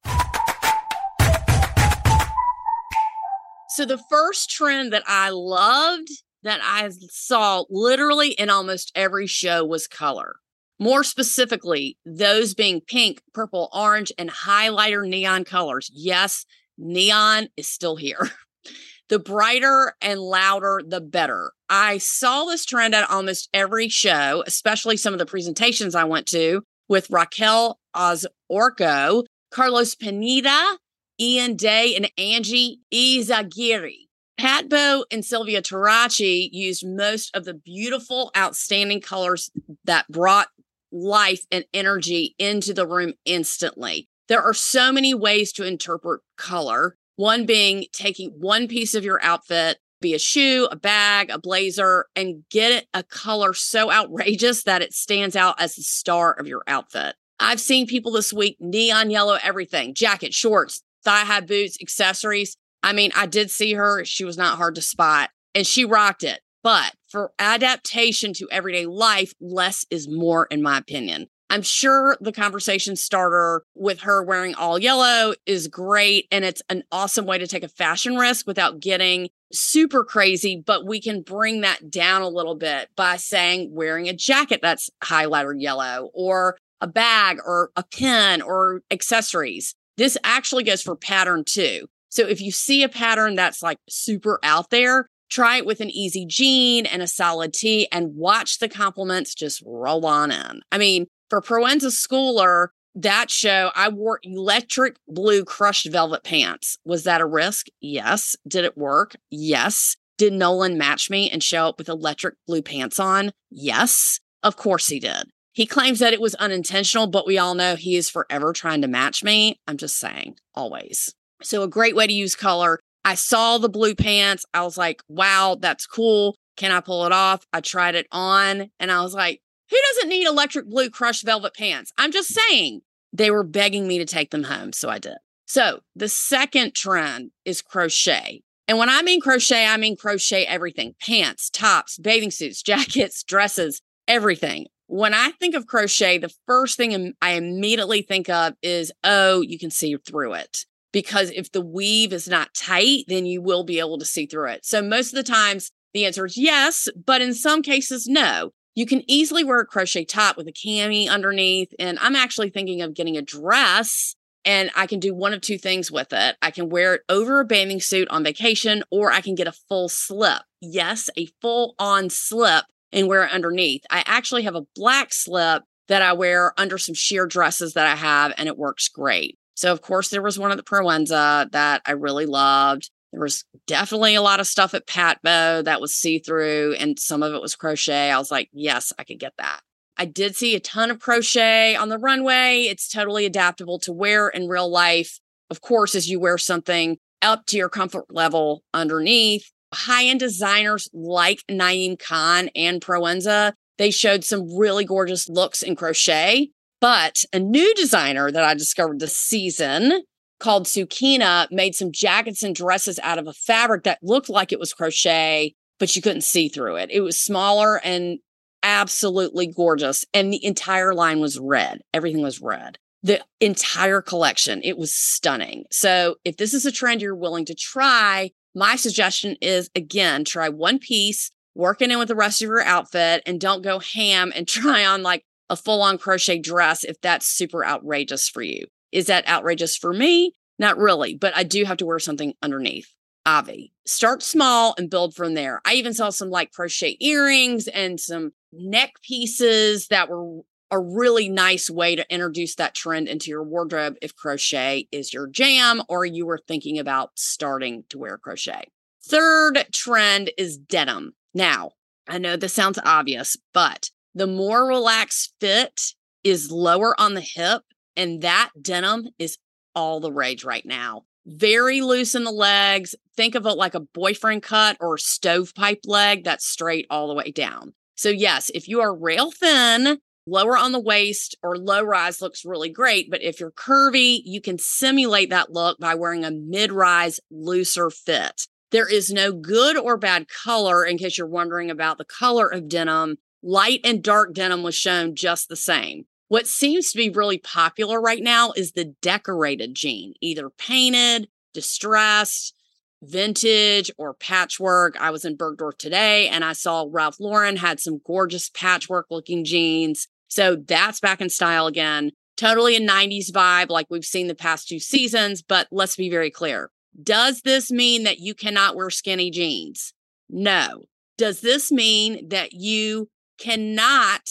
So, 3.76 3.86
the 3.86 4.02
first 4.10 4.52
trend 4.52 4.94
that 4.94 5.02
I 5.08 5.32
loved 5.32 6.10
that 6.44 6.60
I 6.64 6.88
saw 7.10 7.64
literally 7.72 8.34
in 8.34 8.52
almost 8.52 8.92
every 8.94 9.26
show 9.26 9.66
was 9.66 9.88
color. 9.88 10.36
More 10.80 11.04
specifically, 11.04 11.98
those 12.06 12.54
being 12.54 12.82
pink, 12.82 13.24
purple, 13.34 13.70
orange, 13.74 14.12
and 14.16 14.30
highlighter 14.30 15.08
neon 15.08 15.44
colors. 15.44 15.90
Yes, 15.92 16.46
neon 16.78 17.48
is 17.58 17.68
still 17.68 17.96
here. 17.96 18.30
the 19.10 19.18
brighter 19.18 19.96
and 20.02 20.20
louder, 20.20 20.82
the 20.86 21.02
better. 21.02 21.52
I 21.68 21.98
saw 21.98 22.46
this 22.46 22.66
trend 22.66 22.94
at 22.94 23.10
almost 23.10 23.50
every 23.56 23.90
show, 23.90 24.44
especially 24.46 24.98
some 24.98 25.14
of 25.14 25.20
the 25.20 25.26
presentations 25.26 25.96
I 25.96 26.04
went 26.04 26.28
to 26.28 26.62
with 26.88 27.10
Raquel 27.10 27.80
Orozco, 27.96 29.24
Carlos 29.52 29.96
Pineda, 29.96 30.78
Ian 31.20 31.56
Day, 31.56 31.96
and 31.96 32.12
Angie 32.18 32.80
Izaguirre. 32.94 34.08
PatBO 34.40 35.04
and 35.12 35.24
Sylvia 35.24 35.62
Tarachi 35.62 36.50
used 36.52 36.86
most 36.86 37.36
of 37.36 37.46
the 37.46 37.54
beautiful, 37.54 38.32
outstanding 38.36 39.00
colors 39.00 39.52
that 39.86 40.08
brought 40.10 40.48
life 40.92 41.46
and 41.52 41.66
energy 41.74 42.36
into 42.40 42.74
the 42.74 42.88
room 42.88 43.14
instantly. 43.26 44.10
There 44.28 44.42
are 44.42 44.54
so 44.54 44.92
many 44.92 45.14
ways 45.14 45.52
to 45.54 45.66
interpret 45.66 46.22
color. 46.38 46.96
One 47.16 47.46
being 47.46 47.86
taking 47.94 48.32
one 48.32 48.68
piece 48.68 48.96
of 48.96 49.04
your 49.04 49.24
outfit, 49.24 49.78
be 50.02 50.14
a 50.14 50.20
shoe, 50.20 50.68
a 50.72 50.76
bag, 50.76 51.30
a 51.30 51.40
blazer, 51.40 52.08
and 52.16 52.44
get 52.50 52.72
it 52.72 52.88
a 52.94 53.04
color 53.04 53.54
so 53.54 53.92
outrageous 53.92 54.64
that 54.64 54.82
it 54.82 54.94
stands 54.94 55.36
out 55.36 55.60
as 55.60 55.76
the 55.76 55.84
star 55.84 56.34
of 56.34 56.48
your 56.48 56.64
outfit. 56.68 57.16
I've 57.40 57.60
seen 57.60 57.88
people 57.88 58.12
this 58.12 58.34
week 58.34 58.58
neon 58.60 59.12
yellow 59.12 59.38
everything 59.42 59.94
jacket, 59.94 60.34
shorts, 60.34 60.82
thigh 61.04 61.26
high 61.26 61.42
boots, 61.42 61.78
accessories. 61.82 62.58
I 62.82 62.94
mean, 62.94 63.12
I 63.16 63.26
did 63.26 63.50
see 63.50 63.74
her. 63.74 64.04
She 64.06 64.26
was 64.26 64.38
not 64.38 64.58
hard 64.58 64.76
to 64.76 64.82
spot 64.82 65.30
and 65.56 65.66
she 65.66 65.86
rocked 65.86 66.24
it. 66.24 66.42
But 66.64 66.94
for 67.10 67.34
adaptation 67.40 68.34
to 68.34 68.48
everyday 68.50 68.86
life, 68.86 69.34
less 69.42 69.86
is 69.90 70.08
more, 70.08 70.46
in 70.46 70.62
my 70.62 70.78
opinion. 70.78 71.28
I'm 71.50 71.62
sure 71.62 72.18
the 72.20 72.32
conversation 72.32 72.96
starter 72.96 73.64
with 73.76 74.00
her 74.02 74.24
wearing 74.24 74.56
all 74.56 74.80
yellow 74.80 75.36
is 75.46 75.68
great. 75.68 76.26
And 76.32 76.44
it's 76.44 76.64
an 76.70 76.84
awesome 76.92 77.26
way 77.26 77.38
to 77.38 77.48
take 77.48 77.64
a 77.64 77.68
fashion 77.68 78.16
risk 78.16 78.48
without 78.48 78.80
getting 78.80 79.30
super 79.52 80.04
crazy. 80.04 80.64
But 80.66 80.88
we 80.88 81.02
can 81.02 81.22
bring 81.22 81.62
that 81.62 81.92
down 81.92 82.22
a 82.22 82.30
little 82.30 82.56
bit 82.56 82.90
by 82.96 83.18
saying 83.18 83.70
wearing 83.72 84.08
a 84.08 84.14
jacket 84.14 84.62
that's 84.64 84.90
highlighter 85.04 85.54
yellow 85.56 86.10
or 86.14 86.58
a 86.82 86.88
bag 86.88 87.38
or 87.46 87.72
a 87.76 87.84
pin 87.84 88.42
or 88.42 88.82
accessories. 88.90 89.76
This 89.98 90.18
actually 90.24 90.64
goes 90.64 90.82
for 90.82 90.96
pattern 90.96 91.44
too. 91.46 91.88
So 92.10 92.28
if 92.28 92.42
you 92.42 92.52
see 92.52 92.84
a 92.84 92.90
pattern 92.90 93.36
that's 93.36 93.62
like 93.64 93.80
super 93.90 94.40
out 94.44 94.70
there, 94.70 95.08
try 95.30 95.58
it 95.58 95.66
with 95.66 95.82
an 95.82 95.90
easy 95.90 96.26
jean 96.28 96.86
and 96.86 97.02
a 97.02 97.08
solid 97.08 97.54
tee 97.54 97.88
and 97.92 98.16
watch 98.16 98.60
the 98.60 98.70
compliments 98.70 99.34
just 99.34 99.64
roll 99.66 100.06
on 100.06 100.32
in. 100.32 100.62
I 100.72 100.78
mean, 100.78 101.08
for 101.30 101.42
Proenza 101.42 101.92
Schouler, 101.92 102.68
that 102.96 103.32
show, 103.32 103.72
I 103.76 103.90
wore 103.90 104.20
electric 104.22 104.98
blue 105.08 105.44
crushed 105.44 105.92
velvet 105.92 106.24
pants. 106.24 106.78
Was 106.86 107.04
that 107.06 107.22
a 107.22 107.26
risk? 107.26 107.68
Yes. 107.82 108.36
Did 108.48 108.66
it 108.66 108.78
work? 108.78 109.16
Yes. 109.32 109.98
Did 110.20 110.34
Nolan 110.34 110.78
match 110.78 111.10
me 111.10 111.30
and 111.32 111.42
show 111.42 111.68
up 111.68 111.80
with 111.80 111.90
electric 111.90 112.36
blue 112.46 112.62
pants 112.62 113.00
on? 113.00 113.32
Yes. 113.50 114.20
Of 114.44 114.58
course 114.58 114.88
he 114.88 115.00
did. 115.00 115.32
He 115.54 115.66
claims 115.66 116.00
that 116.00 116.14
it 116.14 116.22
was 116.22 116.36
unintentional, 116.36 117.08
but 117.08 117.28
we 117.28 117.38
all 117.38 117.56
know 117.56 117.76
he 117.76 117.96
is 117.96 118.10
forever 118.10 118.54
trying 118.54 118.82
to 118.82 118.88
match 118.88 119.24
me. 119.24 119.60
I'm 119.68 119.78
just 119.78 119.98
saying, 119.98 120.36
always. 120.56 121.14
So, 121.42 121.62
a 121.62 121.68
great 121.68 121.96
way 121.96 122.08
to 122.08 122.14
use 122.14 122.36
color. 122.36 122.80
I 123.06 123.16
saw 123.16 123.58
the 123.58 123.70
blue 123.70 123.96
pants. 123.96 124.46
I 124.54 124.64
was 124.64 124.78
like, 124.78 125.02
wow, 125.08 125.58
that's 125.60 125.86
cool. 125.86 126.36
Can 126.58 126.72
I 126.72 126.80
pull 126.80 127.06
it 127.06 127.12
off? 127.12 127.46
I 127.52 127.62
tried 127.62 127.96
it 127.96 128.08
on 128.12 128.70
and 128.80 128.92
I 128.92 129.02
was 129.02 129.14
like, 129.14 129.42
who 129.70 129.78
doesn't 129.90 130.10
need 130.10 130.28
electric 130.28 130.70
blue 130.70 130.90
crushed 130.90 131.26
velvet 131.26 131.54
pants? 131.56 131.92
I'm 131.98 132.12
just 132.12 132.30
saying 132.34 132.82
they 133.12 133.32
were 133.32 133.44
begging 133.44 133.88
me 133.88 133.98
to 134.00 134.06
take 134.06 134.32
them 134.32 134.44
home. 134.44 134.74
So 134.74 134.90
I 134.90 135.00
did. 135.00 135.18
So 135.46 135.82
the 135.96 136.10
second 136.10 136.76
trend 136.76 137.32
is 137.46 137.62
crochet. 137.62 138.42
And 138.68 138.78
when 138.78 138.90
I 138.90 139.02
mean 139.02 139.20
crochet, 139.20 139.68
I 139.68 139.78
mean 139.78 139.98
crochet 139.98 140.46
everything 140.46 140.96
pants, 141.02 141.50
tops, 141.50 141.98
bathing 141.98 142.32
suits, 142.32 142.62
jackets, 142.64 143.24
dresses, 143.24 143.82
everything. 144.08 144.68
When 144.96 145.16
I 145.16 145.32
think 145.40 145.56
of 145.56 145.66
crochet, 145.66 146.20
the 146.20 146.32
first 146.46 146.78
thing 146.78 147.16
I 147.20 147.32
immediately 147.32 148.04
think 148.04 148.30
of 148.30 148.54
is, 148.62 148.92
oh, 149.04 149.42
you 149.42 149.58
can 149.58 149.72
see 149.72 149.98
through 149.98 150.34
it. 150.34 150.68
Because 150.92 151.32
if 151.32 151.52
the 151.52 151.66
weave 151.66 152.14
is 152.14 152.28
not 152.28 152.54
tight, 152.54 153.06
then 153.08 153.26
you 153.26 153.42
will 153.42 153.64
be 153.64 153.80
able 153.80 153.98
to 153.98 154.06
see 154.06 154.28
through 154.28 154.50
it. 154.50 154.64
So 154.64 154.84
most 154.84 155.12
of 155.12 155.16
the 155.16 155.24
times, 155.24 155.72
the 155.96 156.06
answer 156.06 156.28
is 156.28 156.38
yes, 156.38 156.90
but 157.08 157.24
in 157.24 157.34
some 157.34 157.64
cases, 157.64 158.06
no. 158.06 158.52
You 158.76 158.86
can 158.86 159.02
easily 159.10 159.44
wear 159.44 159.62
a 159.62 159.66
crochet 159.66 160.06
top 160.06 160.38
with 160.38 160.48
a 160.48 160.52
cami 160.52 161.10
underneath. 161.10 161.74
And 161.80 161.98
I'm 161.98 162.16
actually 162.16 162.52
thinking 162.52 162.84
of 162.84 162.94
getting 162.94 163.18
a 163.18 163.24
dress 163.24 164.16
and 164.46 164.70
I 164.76 164.86
can 164.86 165.00
do 165.00 165.16
one 165.16 165.34
of 165.34 165.42
two 165.42 165.58
things 165.58 165.92
with 165.92 166.14
it. 166.14 166.36
I 166.40 166.52
can 166.52 166.70
wear 166.70 166.94
it 166.94 167.02
over 167.10 167.40
a 167.40 167.46
bathing 167.46 167.82
suit 167.82 168.10
on 168.10 168.24
vacation, 168.24 168.84
or 168.92 169.12
I 169.12 169.22
can 169.22 169.34
get 169.34 169.48
a 169.48 169.54
full 169.70 169.90
slip. 169.90 170.44
Yes, 170.62 171.10
a 171.18 171.28
full 171.42 171.74
on 171.80 172.12
slip 172.12 172.66
and 172.94 173.08
wear 173.08 173.24
it 173.24 173.34
underneath. 173.34 173.84
I 173.90 174.04
actually 174.06 174.44
have 174.44 174.56
a 174.56 174.66
black 174.76 175.12
slip 175.12 175.64
that 175.90 176.02
I 176.02 176.14
wear 176.14 176.54
under 176.58 176.78
some 176.78 176.96
sheer 176.96 177.26
dresses 177.26 177.74
that 177.74 177.88
I 177.88 177.96
have, 177.96 178.34
and 178.38 178.48
it 178.48 178.58
works 178.58 178.88
great. 178.88 179.38
So, 179.56 179.72
of 179.72 179.82
course, 179.82 180.10
there 180.10 180.22
was 180.22 180.40
one 180.40 180.52
at 180.52 180.58
the 180.58 180.64
Proenza 180.64 181.52
that 181.52 181.82
I 181.86 181.92
really 181.92 182.26
loved. 182.26 182.90
There 183.12 183.22
was 183.22 183.44
definitely 183.68 184.16
a 184.16 184.22
lot 184.22 184.40
of 184.40 184.48
stuff 184.48 184.74
at 184.74 184.88
PatBO 184.88 185.64
that 185.66 185.82
was 185.82 185.94
see 185.94 186.20
through, 186.20 186.76
and 186.80 186.98
some 186.98 187.22
of 187.22 187.34
it 187.34 187.42
was 187.42 187.56
crochet. 187.56 188.10
I 188.10 188.18
was 188.18 188.32
like, 188.32 188.50
yes, 188.54 188.94
I 188.98 189.04
could 189.04 189.20
get 189.20 189.34
that. 189.38 189.60
I 189.98 190.06
did 190.06 190.36
see 190.36 190.56
a 190.56 190.60
ton 190.60 190.90
of 190.90 191.00
crochet 191.00 191.76
on 191.76 191.90
the 191.90 192.00
runway. 192.00 192.64
It's 192.64 192.90
totally 192.90 193.26
adaptable 193.26 193.78
to 193.80 193.92
wear 193.92 194.30
in 194.30 194.48
real 194.48 194.70
life. 194.70 195.20
Of 195.52 195.62
course, 195.62 195.94
as 195.94 196.10
you 196.10 196.20
wear 196.20 196.40
something 196.40 196.98
up 197.22 197.46
to 197.48 197.58
your 197.58 197.70
comfort 197.70 198.06
level 198.10 198.64
underneath, 198.74 199.52
high 199.74 200.06
end 200.06 200.20
designers 200.20 200.90
like 200.94 201.44
Naeem 201.50 202.00
Khan 202.00 202.50
and 202.56 202.82
Proenza, 202.82 203.54
they 203.78 203.92
showed 203.92 204.24
some 204.24 204.56
really 204.58 204.86
gorgeous 204.86 205.28
looks 205.28 205.62
in 205.64 205.76
crochet. 205.76 206.50
But 206.80 207.24
a 207.32 207.40
new 207.40 207.74
designer 207.76 208.32
that 208.32 208.44
I 208.44 208.54
discovered 208.54 209.00
this 209.00 209.16
season 209.16 210.04
called 210.40 210.66
Sukeina 210.66 211.48
made 211.50 211.76
some 211.76 211.92
jackets 211.94 212.44
and 212.44 212.54
dresses 212.54 213.00
out 213.02 213.18
of 213.18 213.28
a 213.28 213.34
fabric 213.34 213.84
that 213.84 214.00
looked 214.04 214.28
like 214.30 214.52
it 214.52 214.60
was 214.60 214.74
crochet, 214.74 215.54
but 215.80 215.96
you 215.96 216.02
couldn't 216.02 216.26
see 216.26 216.50
through 216.50 216.76
it. 216.76 216.90
It 216.92 217.00
was 217.00 217.18
smaller 217.20 217.78
and 217.86 218.20
absolutely 218.64 219.48
gorgeous. 219.48 220.04
And 220.14 220.34
the 220.34 220.44
entire 220.44 220.94
line 220.94 221.22
was 221.22 221.40
red. 221.40 221.80
Everything 221.94 222.22
was 222.22 222.42
red. 222.42 222.78
the 223.04 223.22
entire 223.42 224.02
collection. 224.02 224.62
It 224.64 224.78
was 224.78 224.94
stunning. 224.94 225.66
So 225.72 226.16
if 226.24 226.38
this 226.38 226.54
is 226.54 226.66
a 226.66 226.72
trend 226.72 227.02
you're 227.02 227.16
willing 227.16 227.46
to 227.46 227.54
try, 227.54 228.32
my 228.56 228.76
suggestion 228.76 229.36
is 229.42 229.70
again, 229.76 230.24
try 230.26 230.50
one 230.50 230.80
piece, 230.80 231.32
working 231.56 231.92
in 231.92 232.00
with 232.00 232.08
the 232.08 232.16
rest 232.16 232.42
of 232.42 232.48
your 232.48 232.62
outfit, 232.62 233.24
and 233.26 233.40
don't 233.40 233.64
go 233.64 233.80
ham 233.80 234.32
and 234.36 234.48
try 234.48 234.86
on 234.86 235.04
like 235.04 235.24
a 235.50 235.56
full 235.56 235.82
on 235.82 235.98
crochet 235.98 236.40
dress 236.40 236.84
if 236.84 237.00
that's 237.02 237.28
super 237.28 237.66
outrageous 237.66 238.30
for 238.30 238.42
you. 238.42 238.66
Is 238.92 239.08
that 239.08 239.28
outrageous 239.28 239.76
for 239.76 239.94
me? 239.94 240.34
Not 240.60 240.78
really, 240.78 241.16
but 241.16 241.36
I 241.36 241.44
do 241.44 241.66
have 241.66 241.78
to 241.78 241.86
wear 241.86 242.00
something 242.00 242.34
underneath. 242.42 242.88
Avi. 243.26 243.72
Start 243.86 244.22
small 244.22 244.76
and 244.78 244.90
build 244.90 245.16
from 245.16 245.34
there. 245.34 245.62
I 245.66 245.74
even 245.76 245.94
saw 245.94 246.10
some 246.10 246.30
like 246.30 246.52
crochet 246.52 246.98
earrings 247.00 247.68
and 247.68 248.00
some 248.00 248.32
neck 248.52 248.94
pieces 249.02 249.88
that 249.88 250.10
were 250.10 250.42
a 250.74 250.80
really 250.80 251.30
nice 251.30 251.70
way 251.70 251.96
to 251.96 252.12
introduce 252.12 252.56
that 252.56 252.74
trend 252.74 253.08
into 253.08 253.30
your 253.30 253.44
wardrobe 253.44 253.96
if 254.02 254.16
crochet 254.16 254.88
is 254.92 255.14
your 255.14 255.28
jam 255.28 255.84
or 255.88 256.04
you 256.04 256.26
were 256.26 256.40
thinking 256.48 256.80
about 256.80 257.12
starting 257.14 257.84
to 257.90 258.00
wear 258.00 258.18
crochet. 258.18 258.64
Third 259.06 259.68
trend 259.72 260.32
is 260.36 260.58
denim. 260.58 261.14
Now, 261.32 261.74
I 262.10 262.18
know 262.18 262.36
this 262.36 262.54
sounds 262.54 262.80
obvious, 262.84 263.38
but 263.54 263.92
the 264.16 264.26
more 264.26 264.66
relaxed 264.66 265.36
fit 265.40 265.94
is 266.24 266.52
lower 266.52 267.00
on 267.00 267.14
the 267.14 267.22
hip, 267.22 267.62
and 267.96 268.24
that 268.24 268.50
denim 268.60 269.10
is 269.20 269.38
all 269.76 270.00
the 270.00 270.12
rage 270.12 270.44
right 270.44 270.66
now. 270.66 271.04
Very 271.28 271.82
loose 271.82 272.16
in 272.16 272.24
the 272.24 272.32
legs. 272.32 272.96
Think 273.16 273.36
of 273.36 273.46
it 273.46 273.58
like 273.58 273.76
a 273.76 273.80
boyfriend 273.80 274.42
cut 274.42 274.78
or 274.80 274.98
stovepipe 274.98 275.82
leg 275.86 276.24
that's 276.24 276.48
straight 276.48 276.88
all 276.90 277.08
the 277.08 277.14
way 277.14 277.30
down. 277.30 277.74
So, 277.94 278.10
yes, 278.10 278.50
if 278.56 278.68
you 278.68 278.82
are 278.82 278.96
rail 278.96 279.30
thin, 279.30 280.00
lower 280.26 280.58
on 280.58 280.72
the 280.72 280.80
waist 280.80 281.36
or 281.44 281.58
low 281.58 281.84
rise 281.84 282.22
looks 282.22 282.46
really 282.46 282.70
great. 282.70 283.10
But 283.10 283.24
if 283.24 283.40
you're 283.40 283.52
curvy, 283.52 284.22
you 284.24 284.42
can 284.42 284.58
simulate 284.58 285.30
that 285.30 285.52
look 285.52 285.80
by 285.80 285.96
wearing 285.96 286.24
a 286.24 286.32
mid 286.32 286.72
rise, 286.72 287.20
looser 287.30 287.90
fit. 287.90 288.48
There 288.72 288.90
is 288.90 289.12
no 289.12 289.32
good 289.32 289.78
or 289.78 289.98
bad 289.98 290.28
color 290.28 290.84
in 290.84 290.98
case 290.98 291.18
you're 291.18 291.28
wondering 291.28 291.70
about 291.70 291.98
the 291.98 292.06
color 292.06 292.48
of 292.48 292.68
denim. 292.68 293.18
Light 293.44 293.82
and 293.84 294.04
dark 294.04 294.34
denim 294.34 294.64
was 294.64 294.76
shown 294.76 295.16
just 295.16 295.50
the 295.50 295.56
same. 295.56 296.06
What 296.28 296.48
seems 296.48 296.92
to 296.92 296.98
be 296.98 297.10
really 297.10 297.38
popular 297.38 298.02
right 298.02 298.24
now 298.24 298.54
is 298.56 298.72
the 298.72 298.96
decorated 299.02 299.76
jean, 299.76 300.14
either 300.22 300.50
painted, 300.50 301.28
distressed, 301.54 302.56
vintage 303.04 303.92
or 303.98 304.14
patchwork. 304.14 304.96
I 305.00 305.12
was 305.12 305.26
in 305.26 305.38
Bergdorf 305.38 305.78
today 305.78 306.28
and 306.30 306.44
I 306.44 306.54
saw 306.54 306.88
Ralph 306.90 307.20
Lauren 307.20 307.58
had 307.58 307.80
some 307.80 308.02
gorgeous 308.06 308.50
patchwork 308.50 309.08
looking 309.10 309.44
jeans. 309.44 310.08
So 310.34 310.56
that's 310.56 311.00
back 311.00 311.22
in 311.22 311.30
style 311.30 311.68
again. 311.68 312.10
Totally 312.38 312.76
a 312.76 312.82
90s 312.82 313.30
vibe 313.32 313.70
like 313.70 313.86
we've 313.92 314.04
seen 314.04 314.26
the 314.26 314.34
past 314.34 314.68
two 314.68 314.80
seasons, 314.80 315.44
but 315.44 315.68
let's 315.72 315.96
be 315.96 316.10
very 316.10 316.32
clear. 316.32 316.72
Does 317.04 317.42
this 317.42 317.70
mean 317.70 318.04
that 318.06 318.18
you 318.18 318.34
cannot 318.34 318.76
wear 318.76 318.90
skinny 318.90 319.30
jeans? 319.30 319.94
No. 320.28 320.86
Does 321.20 321.42
this 321.42 321.72
mean 321.72 322.30
that 322.30 322.54
you 322.54 323.10
cannot 323.38 324.28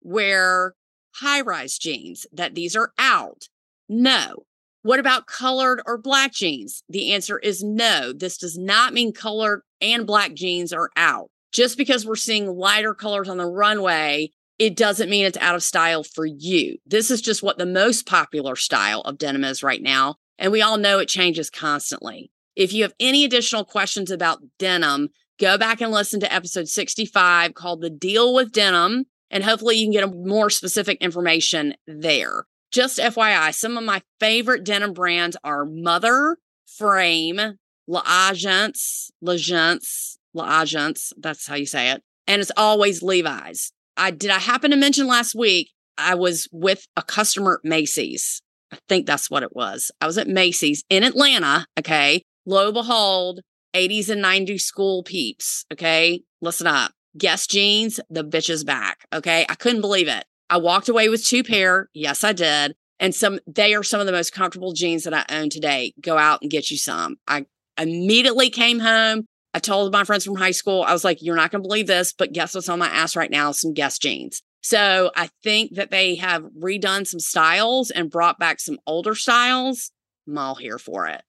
wear 0.00 0.74
high 1.16 1.42
rise 1.42 1.76
jeans, 1.76 2.26
that 2.32 2.54
these 2.54 2.74
are 2.74 2.92
out? 2.96 3.48
No. 3.90 4.44
What 4.80 5.00
about 5.00 5.26
colored 5.26 5.82
or 5.84 5.98
black 5.98 6.32
jeans? 6.32 6.82
The 6.88 7.12
answer 7.12 7.38
is 7.38 7.62
no. 7.62 8.14
This 8.14 8.38
does 8.38 8.56
not 8.56 8.94
mean 8.94 9.12
colored 9.12 9.60
and 9.82 10.06
black 10.06 10.32
jeans 10.32 10.72
are 10.72 10.88
out. 10.96 11.28
Just 11.52 11.76
because 11.76 12.06
we're 12.06 12.16
seeing 12.16 12.46
lighter 12.46 12.94
colors 12.94 13.28
on 13.28 13.36
the 13.36 13.44
runway 13.44 14.30
it 14.62 14.76
doesn't 14.76 15.10
mean 15.10 15.24
it's 15.24 15.38
out 15.38 15.56
of 15.56 15.62
style 15.64 16.04
for 16.04 16.24
you. 16.24 16.78
This 16.86 17.10
is 17.10 17.20
just 17.20 17.42
what 17.42 17.58
the 17.58 17.66
most 17.66 18.06
popular 18.06 18.54
style 18.54 19.00
of 19.00 19.18
denim 19.18 19.42
is 19.42 19.64
right 19.64 19.82
now. 19.82 20.14
And 20.38 20.52
we 20.52 20.62
all 20.62 20.76
know 20.78 21.00
it 21.00 21.08
changes 21.08 21.50
constantly. 21.50 22.30
If 22.54 22.72
you 22.72 22.84
have 22.84 22.94
any 23.00 23.24
additional 23.24 23.64
questions 23.64 24.08
about 24.08 24.38
denim, 24.60 25.08
go 25.40 25.58
back 25.58 25.80
and 25.80 25.90
listen 25.90 26.20
to 26.20 26.32
episode 26.32 26.68
65 26.68 27.54
called 27.54 27.80
The 27.80 27.90
Deal 27.90 28.32
with 28.32 28.52
Denim. 28.52 29.06
And 29.32 29.42
hopefully 29.42 29.78
you 29.78 29.86
can 29.86 29.92
get 30.00 30.16
more 30.16 30.48
specific 30.48 31.02
information 31.02 31.74
there. 31.88 32.44
Just 32.70 33.00
FYI, 33.00 33.52
some 33.52 33.76
of 33.76 33.82
my 33.82 34.00
favorite 34.20 34.62
denim 34.62 34.92
brands 34.92 35.36
are 35.42 35.64
Mother, 35.64 36.36
Frame, 36.78 37.58
L'Agence, 37.88 39.10
L'Agence, 39.20 40.18
L'Agence, 40.34 41.12
that's 41.18 41.48
how 41.48 41.56
you 41.56 41.66
say 41.66 41.90
it. 41.90 42.04
And 42.28 42.40
it's 42.40 42.52
always 42.56 43.02
Levi's. 43.02 43.72
I 43.96 44.10
did 44.10 44.30
I 44.30 44.38
happen 44.38 44.70
to 44.70 44.76
mention 44.76 45.06
last 45.06 45.34
week 45.34 45.70
I 45.98 46.14
was 46.14 46.48
with 46.52 46.86
a 46.96 47.02
customer 47.02 47.60
at 47.62 47.68
Macy's. 47.68 48.42
I 48.72 48.78
think 48.88 49.06
that's 49.06 49.30
what 49.30 49.42
it 49.42 49.54
was. 49.54 49.90
I 50.00 50.06
was 50.06 50.18
at 50.18 50.28
Macy's 50.28 50.82
in 50.88 51.04
Atlanta. 51.04 51.66
Okay. 51.78 52.22
Lo 52.46 52.72
behold, 52.72 53.40
80s 53.74 54.08
and 54.08 54.24
90s 54.24 54.62
school 54.62 55.02
peeps. 55.02 55.64
Okay. 55.72 56.22
Listen 56.40 56.66
up. 56.66 56.92
Guess 57.16 57.46
jeans, 57.46 58.00
the 58.08 58.24
bitch 58.24 58.48
is 58.48 58.64
back. 58.64 59.06
Okay. 59.12 59.44
I 59.48 59.54
couldn't 59.54 59.82
believe 59.82 60.08
it. 60.08 60.24
I 60.48 60.56
walked 60.56 60.88
away 60.88 61.08
with 61.08 61.24
two 61.24 61.44
pair. 61.44 61.88
Yes, 61.94 62.24
I 62.24 62.32
did. 62.32 62.74
And 62.98 63.14
some, 63.14 63.40
they 63.46 63.74
are 63.74 63.82
some 63.82 64.00
of 64.00 64.06
the 64.06 64.12
most 64.12 64.32
comfortable 64.32 64.72
jeans 64.72 65.04
that 65.04 65.14
I 65.14 65.24
own 65.34 65.50
today. 65.50 65.92
Go 66.00 66.18
out 66.18 66.40
and 66.40 66.50
get 66.50 66.70
you 66.70 66.78
some. 66.78 67.16
I 67.26 67.46
immediately 67.78 68.48
came 68.50 68.80
home, 68.80 69.26
I 69.54 69.58
told 69.58 69.92
my 69.92 70.04
friends 70.04 70.24
from 70.24 70.36
high 70.36 70.52
school, 70.52 70.82
I 70.82 70.94
was 70.94 71.04
like, 71.04 71.20
you're 71.20 71.36
not 71.36 71.50
going 71.50 71.62
to 71.62 71.68
believe 71.68 71.86
this, 71.86 72.14
but 72.14 72.32
guess 72.32 72.54
what's 72.54 72.70
on 72.70 72.78
my 72.78 72.88
ass 72.88 73.14
right 73.14 73.30
now? 73.30 73.52
Some 73.52 73.74
Guess 73.74 73.98
jeans. 73.98 74.42
So 74.62 75.10
I 75.14 75.28
think 75.42 75.74
that 75.74 75.90
they 75.90 76.14
have 76.14 76.44
redone 76.58 77.06
some 77.06 77.20
styles 77.20 77.90
and 77.90 78.10
brought 78.10 78.38
back 78.38 78.60
some 78.60 78.78
older 78.86 79.14
styles. 79.14 79.90
I'm 80.26 80.38
all 80.38 80.54
here 80.54 80.78
for 80.78 81.06
it. 81.06 81.22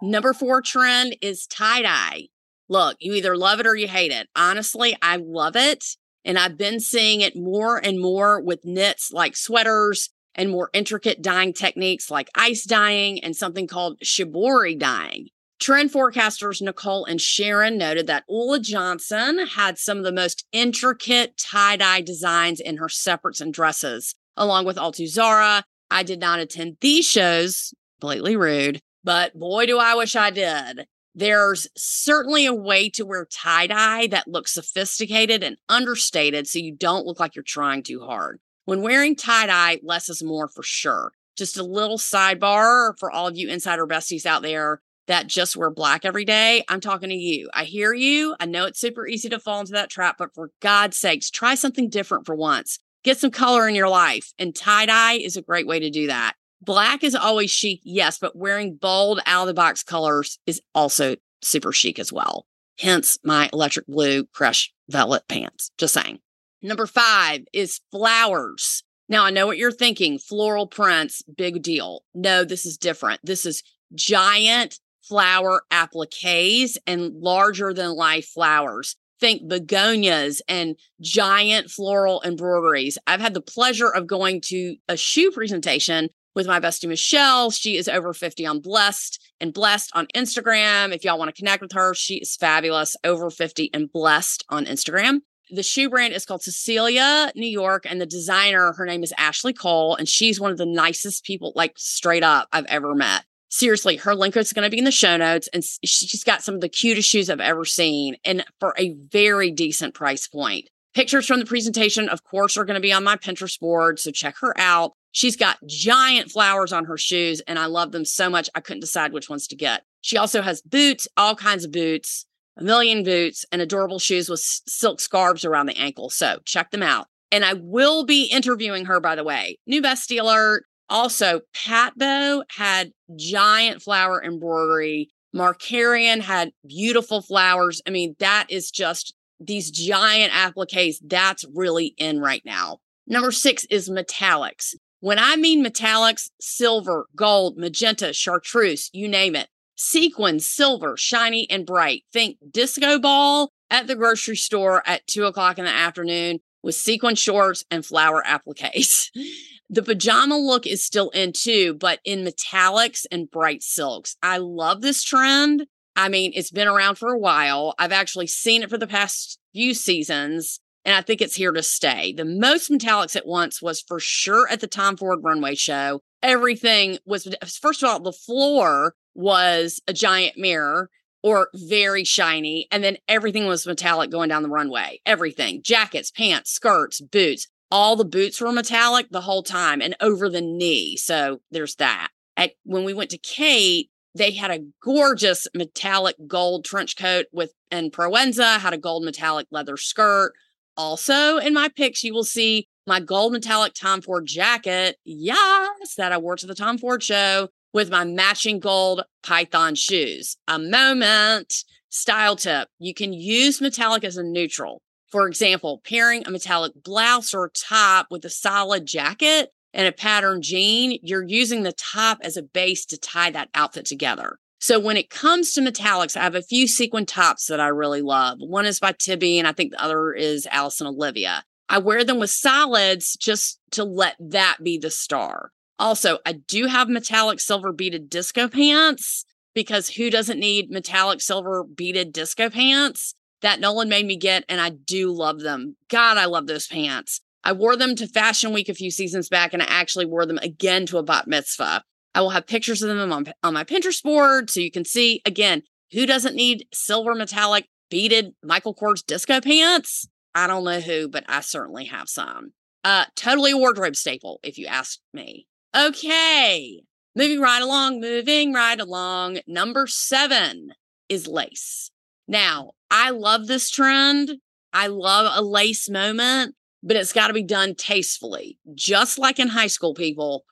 Number 0.00 0.32
four 0.32 0.62
trend 0.62 1.16
is 1.20 1.46
tie 1.46 1.82
dye. 1.82 2.28
Look, 2.68 2.98
you 3.00 3.14
either 3.14 3.36
love 3.36 3.58
it 3.58 3.66
or 3.66 3.74
you 3.74 3.88
hate 3.88 4.12
it. 4.12 4.28
Honestly, 4.36 4.96
I 5.02 5.16
love 5.16 5.56
it. 5.56 5.84
And 6.24 6.38
I've 6.38 6.56
been 6.56 6.78
seeing 6.78 7.20
it 7.20 7.34
more 7.34 7.78
and 7.78 8.00
more 8.00 8.40
with 8.40 8.64
knits 8.64 9.10
like 9.12 9.34
sweaters 9.34 10.10
and 10.34 10.50
more 10.50 10.70
intricate 10.72 11.22
dyeing 11.22 11.52
techniques 11.52 12.10
like 12.10 12.28
ice 12.34 12.64
dyeing 12.64 13.22
and 13.22 13.36
something 13.36 13.66
called 13.66 14.00
shibori 14.00 14.78
dyeing. 14.78 15.28
Trend 15.60 15.92
forecasters 15.92 16.60
Nicole 16.60 17.04
and 17.04 17.20
Sharon 17.20 17.78
noted 17.78 18.08
that 18.08 18.24
Ulla 18.28 18.58
Johnson 18.58 19.46
had 19.46 19.78
some 19.78 19.98
of 19.98 20.04
the 20.04 20.10
most 20.10 20.44
intricate 20.50 21.36
tie 21.36 21.76
dye 21.76 22.00
designs 22.00 22.58
in 22.58 22.78
her 22.78 22.88
separates 22.88 23.40
and 23.40 23.54
dresses, 23.54 24.14
along 24.36 24.64
with 24.64 24.76
Altuzarra. 24.76 25.62
I 25.88 26.02
did 26.02 26.18
not 26.18 26.40
attend 26.40 26.78
these 26.80 27.06
shows, 27.06 27.72
blatantly 28.00 28.34
rude, 28.34 28.80
but 29.04 29.38
boy, 29.38 29.66
do 29.66 29.78
I 29.78 29.94
wish 29.94 30.16
I 30.16 30.30
did. 30.30 30.86
There's 31.14 31.68
certainly 31.76 32.46
a 32.46 32.54
way 32.54 32.88
to 32.90 33.04
wear 33.04 33.26
tie 33.26 33.66
dye 33.66 34.06
that 34.08 34.26
looks 34.26 34.54
sophisticated 34.54 35.44
and 35.44 35.58
understated 35.68 36.48
so 36.48 36.58
you 36.58 36.74
don't 36.74 37.06
look 37.06 37.20
like 37.20 37.36
you're 37.36 37.44
trying 37.44 37.82
too 37.82 38.00
hard. 38.00 38.40
When 38.64 38.82
wearing 38.82 39.16
tie 39.16 39.46
dye, 39.46 39.80
less 39.82 40.08
is 40.08 40.22
more 40.22 40.48
for 40.48 40.62
sure. 40.62 41.12
Just 41.36 41.56
a 41.56 41.64
little 41.64 41.98
sidebar 41.98 42.92
for 42.98 43.10
all 43.10 43.26
of 43.26 43.36
you 43.36 43.48
insider 43.48 43.86
besties 43.86 44.26
out 44.26 44.42
there 44.42 44.80
that 45.08 45.26
just 45.26 45.56
wear 45.56 45.70
black 45.70 46.04
every 46.04 46.24
day. 46.24 46.64
I'm 46.68 46.80
talking 46.80 47.08
to 47.08 47.14
you. 47.14 47.48
I 47.52 47.64
hear 47.64 47.92
you. 47.92 48.36
I 48.38 48.46
know 48.46 48.66
it's 48.66 48.80
super 48.80 49.06
easy 49.06 49.28
to 49.30 49.40
fall 49.40 49.60
into 49.60 49.72
that 49.72 49.90
trap, 49.90 50.16
but 50.18 50.34
for 50.34 50.50
God's 50.60 50.96
sakes, 50.96 51.30
try 51.30 51.54
something 51.54 51.88
different 51.88 52.24
for 52.24 52.34
once. 52.34 52.78
Get 53.02 53.18
some 53.18 53.32
color 53.32 53.68
in 53.68 53.74
your 53.74 53.88
life, 53.88 54.32
and 54.38 54.54
tie 54.54 54.86
dye 54.86 55.14
is 55.14 55.36
a 55.36 55.42
great 55.42 55.66
way 55.66 55.80
to 55.80 55.90
do 55.90 56.06
that. 56.06 56.34
Black 56.60 57.02
is 57.02 57.16
always 57.16 57.50
chic, 57.50 57.80
yes, 57.82 58.18
but 58.18 58.36
wearing 58.36 58.76
bold 58.76 59.20
out 59.26 59.42
of 59.42 59.46
the 59.48 59.54
box 59.54 59.82
colors 59.82 60.38
is 60.46 60.62
also 60.72 61.16
super 61.42 61.72
chic 61.72 61.98
as 61.98 62.12
well. 62.12 62.46
Hence 62.78 63.18
my 63.24 63.50
electric 63.52 63.88
blue 63.88 64.26
crush 64.26 64.72
velvet 64.88 65.26
pants. 65.26 65.72
Just 65.78 65.94
saying. 65.94 66.20
Number 66.62 66.86
five 66.86 67.42
is 67.52 67.80
flowers. 67.90 68.84
Now, 69.08 69.24
I 69.24 69.30
know 69.30 69.46
what 69.46 69.58
you're 69.58 69.72
thinking 69.72 70.18
floral 70.18 70.66
prints, 70.66 71.22
big 71.22 71.62
deal. 71.62 72.04
No, 72.14 72.44
this 72.44 72.64
is 72.64 72.78
different. 72.78 73.20
This 73.24 73.44
is 73.44 73.62
giant 73.94 74.78
flower 75.02 75.62
appliques 75.72 76.76
and 76.86 77.12
larger 77.14 77.74
than 77.74 77.96
life 77.96 78.26
flowers. 78.26 78.96
Think 79.20 79.48
begonias 79.48 80.40
and 80.48 80.76
giant 81.00 81.70
floral 81.70 82.22
embroideries. 82.24 82.96
I've 83.06 83.20
had 83.20 83.34
the 83.34 83.40
pleasure 83.40 83.90
of 83.90 84.06
going 84.06 84.40
to 84.46 84.76
a 84.88 84.96
shoe 84.96 85.30
presentation 85.30 86.08
with 86.34 86.46
my 86.46 86.60
bestie 86.60 86.88
Michelle. 86.88 87.50
She 87.50 87.76
is 87.76 87.88
over 87.88 88.14
50 88.14 88.46
on 88.46 88.60
Blessed 88.60 89.20
and 89.40 89.52
Blessed 89.52 89.90
on 89.94 90.06
Instagram. 90.14 90.94
If 90.94 91.04
y'all 91.04 91.18
want 91.18 91.28
to 91.28 91.38
connect 91.38 91.60
with 91.60 91.72
her, 91.72 91.92
she 91.94 92.16
is 92.16 92.36
fabulous, 92.36 92.96
over 93.04 93.30
50 93.30 93.70
and 93.74 93.92
Blessed 93.92 94.44
on 94.48 94.64
Instagram 94.64 95.20
the 95.52 95.62
shoe 95.62 95.90
brand 95.90 96.14
is 96.14 96.24
called 96.24 96.42
Cecelia 96.42 97.30
New 97.34 97.46
York, 97.46 97.84
and 97.88 98.00
the 98.00 98.06
designer, 98.06 98.72
her 98.72 98.86
name 98.86 99.02
is 99.02 99.12
Ashley 99.18 99.52
Cole, 99.52 99.94
and 99.94 100.08
she's 100.08 100.40
one 100.40 100.50
of 100.50 100.58
the 100.58 100.66
nicest 100.66 101.24
people, 101.24 101.52
like 101.54 101.74
straight 101.76 102.24
up, 102.24 102.48
I've 102.52 102.66
ever 102.66 102.94
met. 102.94 103.24
Seriously, 103.50 103.96
her 103.96 104.14
link 104.14 104.34
is 104.36 104.52
going 104.54 104.64
to 104.64 104.70
be 104.70 104.78
in 104.78 104.84
the 104.84 104.90
show 104.90 105.16
notes, 105.18 105.48
and 105.52 105.62
she's 105.84 106.24
got 106.24 106.42
some 106.42 106.54
of 106.54 106.62
the 106.62 106.70
cutest 106.70 107.08
shoes 107.08 107.28
I've 107.28 107.40
ever 107.40 107.66
seen, 107.66 108.16
and 108.24 108.44
for 108.60 108.74
a 108.78 108.94
very 108.94 109.50
decent 109.50 109.92
price 109.92 110.26
point. 110.26 110.70
Pictures 110.94 111.26
from 111.26 111.38
the 111.38 111.46
presentation, 111.46 112.08
of 112.08 112.24
course, 112.24 112.56
are 112.56 112.64
going 112.64 112.74
to 112.74 112.80
be 112.80 112.92
on 112.92 113.04
my 113.04 113.16
Pinterest 113.16 113.58
board. 113.58 113.98
So 113.98 114.10
check 114.10 114.36
her 114.40 114.58
out. 114.58 114.92
She's 115.12 115.36
got 115.36 115.58
giant 115.66 116.30
flowers 116.30 116.72
on 116.72 116.86
her 116.86 116.98
shoes, 116.98 117.40
and 117.46 117.58
I 117.58 117.66
love 117.66 117.92
them 117.92 118.04
so 118.04 118.28
much. 118.28 118.48
I 118.54 118.60
couldn't 118.60 118.80
decide 118.80 119.12
which 119.12 119.28
ones 119.28 119.46
to 119.48 119.56
get. 119.56 119.84
She 120.02 120.16
also 120.16 120.42
has 120.42 120.60
boots, 120.62 121.08
all 121.16 121.34
kinds 121.34 121.64
of 121.64 121.72
boots, 121.72 122.26
a 122.58 122.62
million 122.62 123.02
boots, 123.02 123.44
and 123.50 123.62
adorable 123.62 123.98
shoes 123.98 124.28
with 124.28 124.40
silk 124.40 125.00
scarves 125.00 125.44
around 125.44 125.66
the 125.66 125.78
ankle. 125.78 126.10
So 126.10 126.38
check 126.44 126.70
them 126.70 126.82
out. 126.82 127.06
And 127.30 127.44
I 127.44 127.54
will 127.54 128.04
be 128.04 128.24
interviewing 128.24 128.84
her, 128.84 129.00
by 129.00 129.14
the 129.14 129.24
way. 129.24 129.58
New 129.66 129.80
bestie 129.80 130.20
alert. 130.20 130.64
Also, 130.88 131.40
Patbo 131.56 132.42
had 132.50 132.92
giant 133.16 133.80
flower 133.80 134.22
embroidery. 134.22 135.08
Markarian 135.34 136.20
had 136.20 136.52
beautiful 136.66 137.22
flowers. 137.22 137.80
I 137.86 137.90
mean, 137.90 138.16
that 138.18 138.46
is 138.50 138.70
just 138.70 139.14
these 139.40 139.70
giant 139.70 140.32
appliques. 140.34 140.98
That's 141.02 141.46
really 141.54 141.94
in 141.96 142.20
right 142.20 142.42
now. 142.44 142.78
Number 143.06 143.32
six 143.32 143.64
is 143.70 143.88
metallics. 143.88 144.74
When 145.00 145.18
I 145.18 145.36
mean 145.36 145.64
metallics, 145.64 146.30
silver, 146.40 147.06
gold, 147.16 147.56
magenta, 147.56 148.12
chartreuse, 148.12 148.90
you 148.92 149.08
name 149.08 149.34
it. 149.34 149.48
Sequin, 149.84 150.38
silver, 150.38 150.96
shiny 150.96 151.50
and 151.50 151.66
bright. 151.66 152.04
Think 152.12 152.38
disco 152.48 153.00
ball 153.00 153.50
at 153.68 153.88
the 153.88 153.96
grocery 153.96 154.36
store 154.36 154.80
at 154.86 155.04
two 155.08 155.24
o'clock 155.24 155.58
in 155.58 155.64
the 155.64 155.72
afternoon 155.72 156.38
with 156.62 156.76
sequin 156.76 157.16
shorts 157.16 157.64
and 157.68 157.84
flower 157.84 158.22
appliques. 158.24 159.10
the 159.68 159.82
pajama 159.82 160.38
look 160.38 160.68
is 160.68 160.84
still 160.84 161.10
in 161.10 161.32
too, 161.32 161.74
but 161.74 161.98
in 162.04 162.24
metallics 162.24 163.06
and 163.10 163.28
bright 163.28 163.64
silks. 163.64 164.16
I 164.22 164.38
love 164.38 164.82
this 164.82 165.02
trend. 165.02 165.66
I 165.96 166.08
mean, 166.08 166.30
it's 166.32 166.52
been 166.52 166.68
around 166.68 166.94
for 166.94 167.12
a 167.12 167.18
while. 167.18 167.74
I've 167.76 167.90
actually 167.90 168.28
seen 168.28 168.62
it 168.62 168.70
for 168.70 168.78
the 168.78 168.86
past 168.86 169.40
few 169.52 169.74
seasons 169.74 170.60
and 170.84 170.94
I 170.94 171.00
think 171.00 171.20
it's 171.20 171.36
here 171.36 171.52
to 171.52 171.62
stay. 171.62 172.12
The 172.12 172.24
most 172.24 172.70
metallics 172.70 173.16
at 173.16 173.26
once 173.26 173.60
was 173.60 173.80
for 173.80 173.98
sure 174.00 174.48
at 174.48 174.60
the 174.60 174.66
Tom 174.66 174.96
Ford 174.96 175.20
runway 175.22 175.54
show. 175.54 176.00
Everything 176.22 176.98
was, 177.04 177.26
first 177.60 177.82
of 177.82 177.88
all, 177.88 178.00
the 178.00 178.12
floor 178.12 178.94
was 179.14 179.80
a 179.86 179.92
giant 179.92 180.36
mirror 180.36 180.90
or 181.22 181.48
very 181.54 182.04
shiny. 182.04 182.66
And 182.70 182.82
then 182.82 182.98
everything 183.08 183.46
was 183.46 183.66
metallic 183.66 184.10
going 184.10 184.28
down 184.28 184.42
the 184.42 184.48
runway. 184.48 185.00
Everything 185.06 185.62
jackets, 185.62 186.10
pants, 186.10 186.50
skirts, 186.50 187.00
boots. 187.00 187.46
All 187.70 187.96
the 187.96 188.04
boots 188.04 188.40
were 188.40 188.52
metallic 188.52 189.08
the 189.10 189.22
whole 189.22 189.42
time 189.42 189.80
and 189.80 189.96
over 190.00 190.28
the 190.28 190.42
knee. 190.42 190.96
So 190.96 191.40
there's 191.50 191.76
that. 191.76 192.08
At, 192.36 192.52
when 192.64 192.84
we 192.84 192.94
went 192.94 193.10
to 193.10 193.18
Kate, 193.18 193.88
they 194.14 194.32
had 194.32 194.50
a 194.50 194.64
gorgeous 194.82 195.46
metallic 195.54 196.16
gold 196.26 196.64
trench 196.64 196.96
coat 196.96 197.26
with 197.32 197.52
and 197.70 197.90
Proenza 197.90 198.58
had 198.58 198.74
a 198.74 198.78
gold 198.78 199.04
metallic 199.04 199.46
leather 199.50 199.78
skirt. 199.78 200.34
Also, 200.76 201.38
in 201.38 201.54
my 201.54 201.68
pics, 201.68 202.02
you 202.02 202.12
will 202.12 202.24
see 202.24 202.68
my 202.86 203.00
gold 203.00 203.32
metallic 203.32 203.72
Tom 203.74 204.02
Ford 204.02 204.26
jacket. 204.26 204.96
Yes, 205.04 205.94
that 205.96 206.12
I 206.12 206.18
wore 206.18 206.36
to 206.36 206.46
the 206.46 206.54
Tom 206.54 206.76
Ford 206.76 207.02
show 207.02 207.48
with 207.72 207.90
my 207.90 208.04
matching 208.04 208.60
gold 208.60 209.02
Python 209.22 209.74
shoes. 209.74 210.36
A 210.48 210.58
moment 210.58 211.64
style 211.88 212.36
tip 212.36 212.68
you 212.78 212.94
can 212.94 213.12
use 213.12 213.60
metallic 213.60 214.04
as 214.04 214.16
a 214.16 214.22
neutral. 214.22 214.82
For 215.10 215.26
example, 215.26 215.82
pairing 215.84 216.26
a 216.26 216.30
metallic 216.30 216.72
blouse 216.82 217.34
or 217.34 217.50
top 217.54 218.06
with 218.10 218.24
a 218.24 218.30
solid 218.30 218.86
jacket 218.86 219.50
and 219.74 219.86
a 219.86 219.92
pattern 219.92 220.42
jean, 220.42 220.98
you're 221.02 221.26
using 221.26 221.62
the 221.62 221.72
top 221.72 222.18
as 222.22 222.36
a 222.36 222.42
base 222.42 222.86
to 222.86 222.98
tie 222.98 223.30
that 223.30 223.50
outfit 223.54 223.84
together. 223.84 224.38
So 224.58 224.78
when 224.78 224.96
it 224.96 225.10
comes 225.10 225.52
to 225.52 225.60
metallics, 225.60 226.16
I 226.16 226.22
have 226.22 226.34
a 226.34 226.42
few 226.42 226.68
sequin 226.68 227.04
tops 227.04 227.46
that 227.48 227.58
I 227.58 227.66
really 227.66 228.00
love. 228.00 228.38
One 228.40 228.64
is 228.64 228.78
by 228.78 228.92
Tibi, 228.92 229.38
and 229.38 229.48
I 229.48 229.52
think 229.52 229.72
the 229.72 229.82
other 229.82 230.12
is 230.12 230.46
Allison 230.50 230.86
Olivia. 230.86 231.44
I 231.68 231.78
wear 231.78 232.04
them 232.04 232.20
with 232.20 232.30
solids 232.30 233.16
just 233.16 233.58
to 233.72 233.82
let 233.82 234.14
that 234.20 234.58
be 234.62 234.78
the 234.78 234.90
star. 234.90 235.50
Also, 235.78 236.18
I 236.24 236.32
do 236.32 236.66
have 236.66 236.88
metallic 236.88 237.40
silver 237.40 237.72
beaded 237.72 238.08
disco 238.08 238.48
pants 238.48 239.24
because 239.54 239.90
who 239.90 240.10
doesn't 240.10 240.38
need 240.38 240.70
metallic 240.70 241.20
silver 241.20 241.64
beaded 241.64 242.12
disco 242.12 242.50
pants? 242.50 243.14
That 243.40 243.58
Nolan 243.58 243.88
made 243.88 244.06
me 244.06 244.16
get, 244.16 244.44
and 244.48 244.60
I 244.60 244.70
do 244.70 245.10
love 245.10 245.40
them. 245.40 245.76
God, 245.88 246.16
I 246.16 246.26
love 246.26 246.46
those 246.46 246.68
pants. 246.68 247.20
I 247.42 247.52
wore 247.52 247.76
them 247.76 247.96
to 247.96 248.06
Fashion 248.06 248.52
Week 248.52 248.68
a 248.68 248.74
few 248.74 248.90
seasons 248.90 249.28
back, 249.28 249.52
and 249.52 249.60
I 249.60 249.66
actually 249.68 250.06
wore 250.06 250.26
them 250.26 250.38
again 250.38 250.86
to 250.86 250.98
a 250.98 251.02
bat 251.02 251.26
mitzvah. 251.26 251.82
I 252.14 252.20
will 252.20 252.30
have 252.30 252.46
pictures 252.46 252.82
of 252.82 252.96
them 252.96 253.12
on, 253.12 253.32
on 253.42 253.54
my 253.54 253.64
Pinterest 253.64 254.02
board 254.02 254.50
so 254.50 254.60
you 254.60 254.70
can 254.70 254.84
see 254.84 255.22
again 255.26 255.62
who 255.92 256.06
doesn't 256.06 256.36
need 256.36 256.66
silver 256.72 257.14
metallic 257.14 257.66
beaded 257.90 258.34
Michael 258.44 258.74
Kors 258.74 259.04
disco 259.04 259.40
pants. 259.40 260.08
I 260.34 260.46
don't 260.46 260.64
know 260.64 260.80
who, 260.80 261.08
but 261.08 261.24
I 261.28 261.40
certainly 261.40 261.86
have 261.86 262.08
some. 262.08 262.52
Uh, 262.84 263.06
totally 263.16 263.52
a 263.52 263.56
wardrobe 263.56 263.96
staple, 263.96 264.40
if 264.42 264.56
you 264.56 264.66
ask 264.66 264.98
me. 265.12 265.46
Okay, 265.74 266.82
moving 267.16 267.40
right 267.40 267.62
along, 267.62 268.00
moving 268.00 268.52
right 268.52 268.78
along. 268.78 269.38
Number 269.46 269.86
seven 269.86 270.74
is 271.08 271.26
lace. 271.26 271.90
Now, 272.28 272.72
I 272.90 273.10
love 273.10 273.46
this 273.46 273.70
trend. 273.70 274.32
I 274.74 274.88
love 274.88 275.32
a 275.34 275.42
lace 275.42 275.88
moment, 275.88 276.56
but 276.82 276.96
it's 276.96 277.14
got 277.14 277.28
to 277.28 277.32
be 277.32 277.42
done 277.42 277.74
tastefully. 277.74 278.58
Just 278.74 279.18
like 279.18 279.38
in 279.38 279.48
high 279.48 279.66
school, 279.66 279.94
people, 279.94 280.44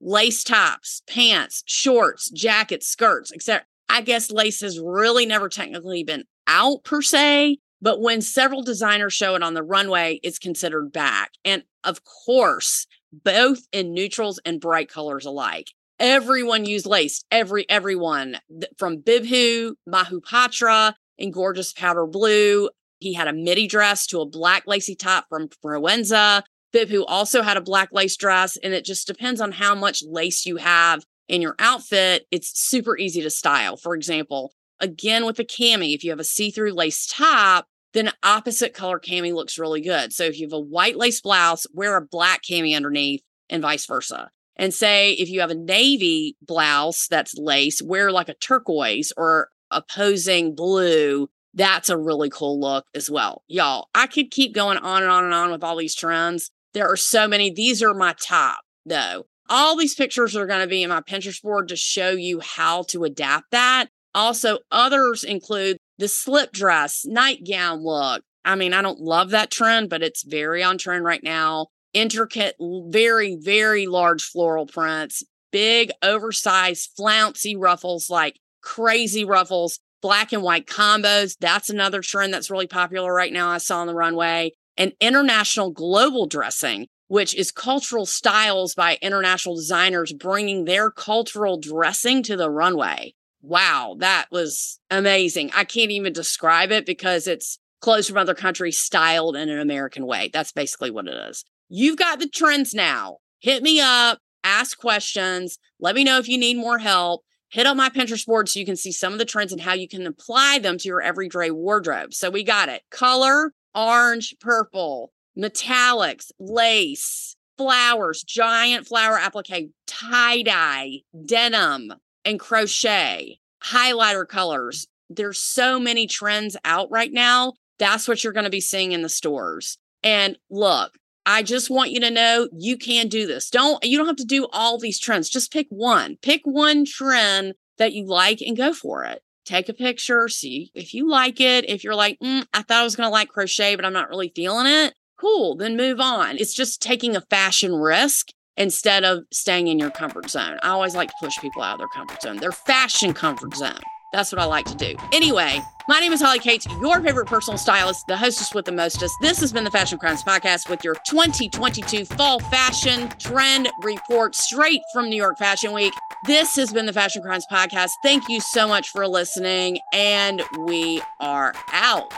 lace 0.00 0.44
tops, 0.44 1.02
pants, 1.06 1.62
shorts, 1.66 2.30
jackets, 2.30 2.86
skirts, 2.86 3.32
etc. 3.32 3.64
I 3.88 4.02
guess 4.02 4.30
lace 4.30 4.60
has 4.60 4.78
really 4.78 5.24
never 5.24 5.48
technically 5.48 6.04
been 6.04 6.24
out 6.46 6.84
per 6.84 7.00
se, 7.00 7.58
but 7.80 8.00
when 8.00 8.20
several 8.20 8.62
designers 8.62 9.14
show 9.14 9.34
it 9.36 9.42
on 9.42 9.54
the 9.54 9.62
runway, 9.62 10.20
it's 10.22 10.38
considered 10.38 10.92
back. 10.92 11.32
And 11.44 11.64
of 11.82 12.02
course, 12.04 12.86
both 13.12 13.66
in 13.72 13.94
neutrals 13.94 14.40
and 14.44 14.60
bright 14.60 14.88
colors 14.88 15.26
alike. 15.26 15.70
Everyone 15.98 16.64
used 16.64 16.86
lace, 16.86 17.24
every 17.30 17.68
everyone 17.70 18.38
from 18.78 18.98
Bibhu, 18.98 19.72
Mohapatra 19.88 20.94
in 21.16 21.30
gorgeous 21.30 21.72
powder 21.72 22.06
blue. 22.06 22.68
He 22.98 23.14
had 23.14 23.28
a 23.28 23.32
midi 23.32 23.66
dress 23.66 24.06
to 24.08 24.20
a 24.20 24.26
black 24.26 24.64
lacy 24.66 24.94
top 24.94 25.26
from 25.28 25.48
Proenza. 25.48 26.42
Bibhu 26.74 27.04
also 27.06 27.42
had 27.42 27.56
a 27.56 27.62
black 27.62 27.88
lace 27.92 28.16
dress, 28.16 28.56
and 28.58 28.74
it 28.74 28.84
just 28.84 29.06
depends 29.06 29.40
on 29.40 29.52
how 29.52 29.74
much 29.74 30.02
lace 30.06 30.44
you 30.44 30.56
have 30.56 31.04
in 31.28 31.40
your 31.40 31.54
outfit. 31.58 32.26
It's 32.30 32.58
super 32.60 32.98
easy 32.98 33.22
to 33.22 33.30
style. 33.30 33.76
For 33.76 33.94
example, 33.94 34.52
again 34.80 35.24
with 35.24 35.38
a 35.38 35.44
cami, 35.44 35.94
if 35.94 36.04
you 36.04 36.10
have 36.10 36.20
a 36.20 36.24
see-through 36.24 36.72
lace 36.72 37.06
top, 37.06 37.66
then 37.92 38.12
opposite 38.22 38.74
color 38.74 38.98
cami 38.98 39.32
looks 39.32 39.58
really 39.58 39.80
good. 39.80 40.12
So 40.12 40.24
if 40.24 40.38
you 40.38 40.46
have 40.46 40.52
a 40.52 40.60
white 40.60 40.96
lace 40.96 41.20
blouse, 41.20 41.66
wear 41.72 41.96
a 41.96 42.02
black 42.02 42.42
cami 42.42 42.76
underneath, 42.76 43.22
and 43.48 43.62
vice 43.62 43.86
versa. 43.86 44.30
And 44.56 44.72
say 44.72 45.12
if 45.12 45.28
you 45.28 45.40
have 45.40 45.50
a 45.50 45.54
navy 45.54 46.36
blouse 46.42 47.06
that's 47.08 47.34
lace, 47.36 47.82
wear 47.82 48.10
like 48.10 48.28
a 48.28 48.34
turquoise 48.34 49.12
or 49.16 49.48
opposing 49.70 50.54
blue. 50.54 51.28
That's 51.54 51.88
a 51.88 51.96
really 51.96 52.28
cool 52.28 52.60
look 52.60 52.84
as 52.94 53.10
well. 53.10 53.42
Y'all, 53.48 53.88
I 53.94 54.06
could 54.06 54.30
keep 54.30 54.54
going 54.54 54.78
on 54.78 55.02
and 55.02 55.10
on 55.10 55.24
and 55.24 55.34
on 55.34 55.50
with 55.50 55.64
all 55.64 55.76
these 55.76 55.94
trends. 55.94 56.50
There 56.74 56.86
are 56.86 56.96
so 56.96 57.26
many. 57.26 57.50
These 57.50 57.82
are 57.82 57.94
my 57.94 58.14
top, 58.20 58.60
though. 58.84 59.26
All 59.48 59.76
these 59.76 59.94
pictures 59.94 60.36
are 60.36 60.46
going 60.46 60.60
to 60.60 60.66
be 60.66 60.82
in 60.82 60.90
my 60.90 61.00
Pinterest 61.00 61.40
board 61.42 61.68
to 61.68 61.76
show 61.76 62.10
you 62.10 62.40
how 62.40 62.82
to 62.88 63.04
adapt 63.04 63.52
that. 63.52 63.88
Also, 64.14 64.58
others 64.70 65.24
include 65.24 65.78
the 65.98 66.08
slip 66.08 66.52
dress, 66.52 67.04
nightgown 67.04 67.82
look. 67.82 68.22
I 68.44 68.54
mean, 68.54 68.72
I 68.72 68.82
don't 68.82 69.00
love 69.00 69.30
that 69.30 69.50
trend, 69.50 69.90
but 69.90 70.02
it's 70.02 70.22
very 70.22 70.62
on 70.62 70.78
trend 70.78 71.04
right 71.04 71.22
now. 71.22 71.68
Intricate, 71.92 72.56
very, 72.60 73.36
very 73.40 73.86
large 73.86 74.22
floral 74.22 74.66
prints, 74.66 75.24
big, 75.50 75.90
oversized, 76.02 76.90
flouncy 76.96 77.56
ruffles, 77.56 78.10
like 78.10 78.38
crazy 78.62 79.24
ruffles, 79.24 79.80
black 80.02 80.32
and 80.32 80.42
white 80.42 80.66
combos. 80.66 81.36
That's 81.40 81.70
another 81.70 82.02
trend 82.02 82.32
that's 82.34 82.50
really 82.50 82.66
popular 82.66 83.12
right 83.12 83.32
now. 83.32 83.48
I 83.48 83.58
saw 83.58 83.80
on 83.80 83.86
the 83.86 83.94
runway 83.94 84.52
and 84.76 84.92
international 85.00 85.70
global 85.70 86.26
dressing, 86.26 86.86
which 87.08 87.34
is 87.34 87.50
cultural 87.50 88.06
styles 88.06 88.74
by 88.74 88.98
international 89.00 89.56
designers 89.56 90.12
bringing 90.12 90.64
their 90.64 90.90
cultural 90.90 91.58
dressing 91.58 92.22
to 92.24 92.36
the 92.36 92.50
runway. 92.50 93.14
Wow, 93.48 93.94
that 94.00 94.26
was 94.32 94.80
amazing. 94.90 95.52
I 95.54 95.62
can't 95.62 95.92
even 95.92 96.12
describe 96.12 96.72
it 96.72 96.84
because 96.84 97.28
it's 97.28 97.60
clothes 97.80 98.08
from 98.08 98.16
other 98.16 98.34
countries 98.34 98.76
styled 98.76 99.36
in 99.36 99.48
an 99.48 99.60
American 99.60 100.04
way. 100.04 100.30
That's 100.32 100.50
basically 100.50 100.90
what 100.90 101.06
it 101.06 101.14
is. 101.30 101.44
You've 101.68 101.96
got 101.96 102.18
the 102.18 102.28
trends 102.28 102.74
now. 102.74 103.18
Hit 103.38 103.62
me 103.62 103.80
up, 103.80 104.18
ask 104.42 104.76
questions, 104.76 105.58
let 105.78 105.94
me 105.94 106.02
know 106.02 106.18
if 106.18 106.28
you 106.28 106.38
need 106.38 106.56
more 106.56 106.78
help. 106.78 107.22
Hit 107.48 107.66
up 107.66 107.76
my 107.76 107.88
Pinterest 107.88 108.26
board 108.26 108.48
so 108.48 108.58
you 108.58 108.66
can 108.66 108.74
see 108.74 108.90
some 108.90 109.12
of 109.12 109.20
the 109.20 109.24
trends 109.24 109.52
and 109.52 109.60
how 109.60 109.74
you 109.74 109.86
can 109.86 110.08
apply 110.08 110.58
them 110.58 110.76
to 110.78 110.88
your 110.88 111.00
everyday 111.00 111.52
wardrobe. 111.52 112.14
So 112.14 112.30
we 112.30 112.42
got 112.42 112.68
it. 112.68 112.82
Color, 112.90 113.52
orange, 113.76 114.34
purple, 114.40 115.12
metallics, 115.38 116.32
lace, 116.40 117.36
flowers, 117.56 118.24
giant 118.24 118.88
flower 118.88 119.16
applique, 119.16 119.70
tie 119.86 120.42
dye, 120.42 121.02
denim, 121.24 121.92
and 122.26 122.38
crochet, 122.38 123.38
highlighter 123.64 124.28
colors. 124.28 124.88
There's 125.08 125.38
so 125.38 125.78
many 125.78 126.06
trends 126.06 126.56
out 126.64 126.90
right 126.90 127.12
now. 127.12 127.54
That's 127.78 128.08
what 128.08 128.24
you're 128.24 128.32
going 128.32 128.44
to 128.44 128.50
be 128.50 128.60
seeing 128.60 128.92
in 128.92 129.02
the 129.02 129.08
stores. 129.08 129.78
And 130.02 130.36
look, 130.50 130.98
I 131.24 131.42
just 131.42 131.70
want 131.70 131.90
you 131.90 132.00
to 132.00 132.10
know 132.10 132.48
you 132.52 132.76
can 132.76 133.08
do 133.08 133.26
this. 133.26 133.50
Don't 133.50 133.82
you 133.84 133.96
don't 133.96 134.06
have 134.06 134.16
to 134.16 134.24
do 134.24 134.46
all 134.52 134.78
these 134.78 134.98
trends. 134.98 135.28
Just 135.28 135.52
pick 135.52 135.66
one. 135.70 136.18
Pick 136.22 136.42
one 136.44 136.84
trend 136.84 137.54
that 137.78 137.92
you 137.92 138.06
like 138.06 138.40
and 138.40 138.56
go 138.56 138.72
for 138.72 139.04
it. 139.04 139.22
Take 139.44 139.68
a 139.68 139.74
picture, 139.74 140.28
see 140.28 140.72
if 140.74 140.92
you 140.92 141.08
like 141.08 141.40
it. 141.40 141.68
If 141.68 141.84
you're 141.84 141.94
like, 141.94 142.18
mm, 142.20 142.44
I 142.52 142.62
thought 142.62 142.80
I 142.80 142.84
was 142.84 142.96
going 142.96 143.06
to 143.06 143.12
like 143.12 143.28
crochet, 143.28 143.76
but 143.76 143.84
I'm 143.84 143.92
not 143.92 144.08
really 144.08 144.32
feeling 144.34 144.66
it, 144.66 144.94
cool, 145.20 145.56
then 145.56 145.76
move 145.76 146.00
on. 146.00 146.36
It's 146.36 146.54
just 146.54 146.82
taking 146.82 147.14
a 147.14 147.20
fashion 147.20 147.74
risk 147.74 148.28
instead 148.56 149.04
of 149.04 149.24
staying 149.32 149.68
in 149.68 149.78
your 149.78 149.90
comfort 149.90 150.30
zone. 150.30 150.58
I 150.62 150.70
always 150.70 150.94
like 150.94 151.10
to 151.10 151.14
push 151.20 151.38
people 151.38 151.62
out 151.62 151.74
of 151.74 151.78
their 151.78 151.88
comfort 151.88 152.22
zone, 152.22 152.36
their 152.38 152.52
fashion 152.52 153.12
comfort 153.12 153.54
zone. 153.54 153.80
That's 154.12 154.32
what 154.32 154.40
I 154.40 154.44
like 154.44 154.64
to 154.66 154.74
do. 154.74 154.94
Anyway, 155.12 155.60
my 155.88 156.00
name 156.00 156.12
is 156.12 156.22
Holly 156.22 156.38
Cates, 156.38 156.66
your 156.80 157.00
favorite 157.02 157.26
personal 157.26 157.58
stylist, 157.58 158.06
the 158.06 158.16
hostess 158.16 158.54
with 158.54 158.64
the 158.64 158.72
mostest. 158.72 159.14
This 159.20 159.40
has 159.40 159.52
been 159.52 159.64
the 159.64 159.70
Fashion 159.70 159.98
Crimes 159.98 160.22
Podcast 160.22 160.70
with 160.70 160.84
your 160.84 160.94
2022 161.06 162.04
fall 162.04 162.38
fashion 162.38 163.08
trend 163.18 163.68
report 163.82 164.34
straight 164.34 164.80
from 164.92 165.10
New 165.10 165.16
York 165.16 165.38
Fashion 165.38 165.72
Week. 165.72 165.92
This 166.26 166.56
has 166.56 166.72
been 166.72 166.86
the 166.86 166.92
Fashion 166.92 167.20
Crimes 167.20 167.46
Podcast. 167.50 167.90
Thank 168.02 168.28
you 168.28 168.40
so 168.40 168.66
much 168.66 168.88
for 168.90 169.06
listening, 169.06 169.80
and 169.92 170.42
we 170.60 171.02
are 171.20 171.52
out. 171.72 172.14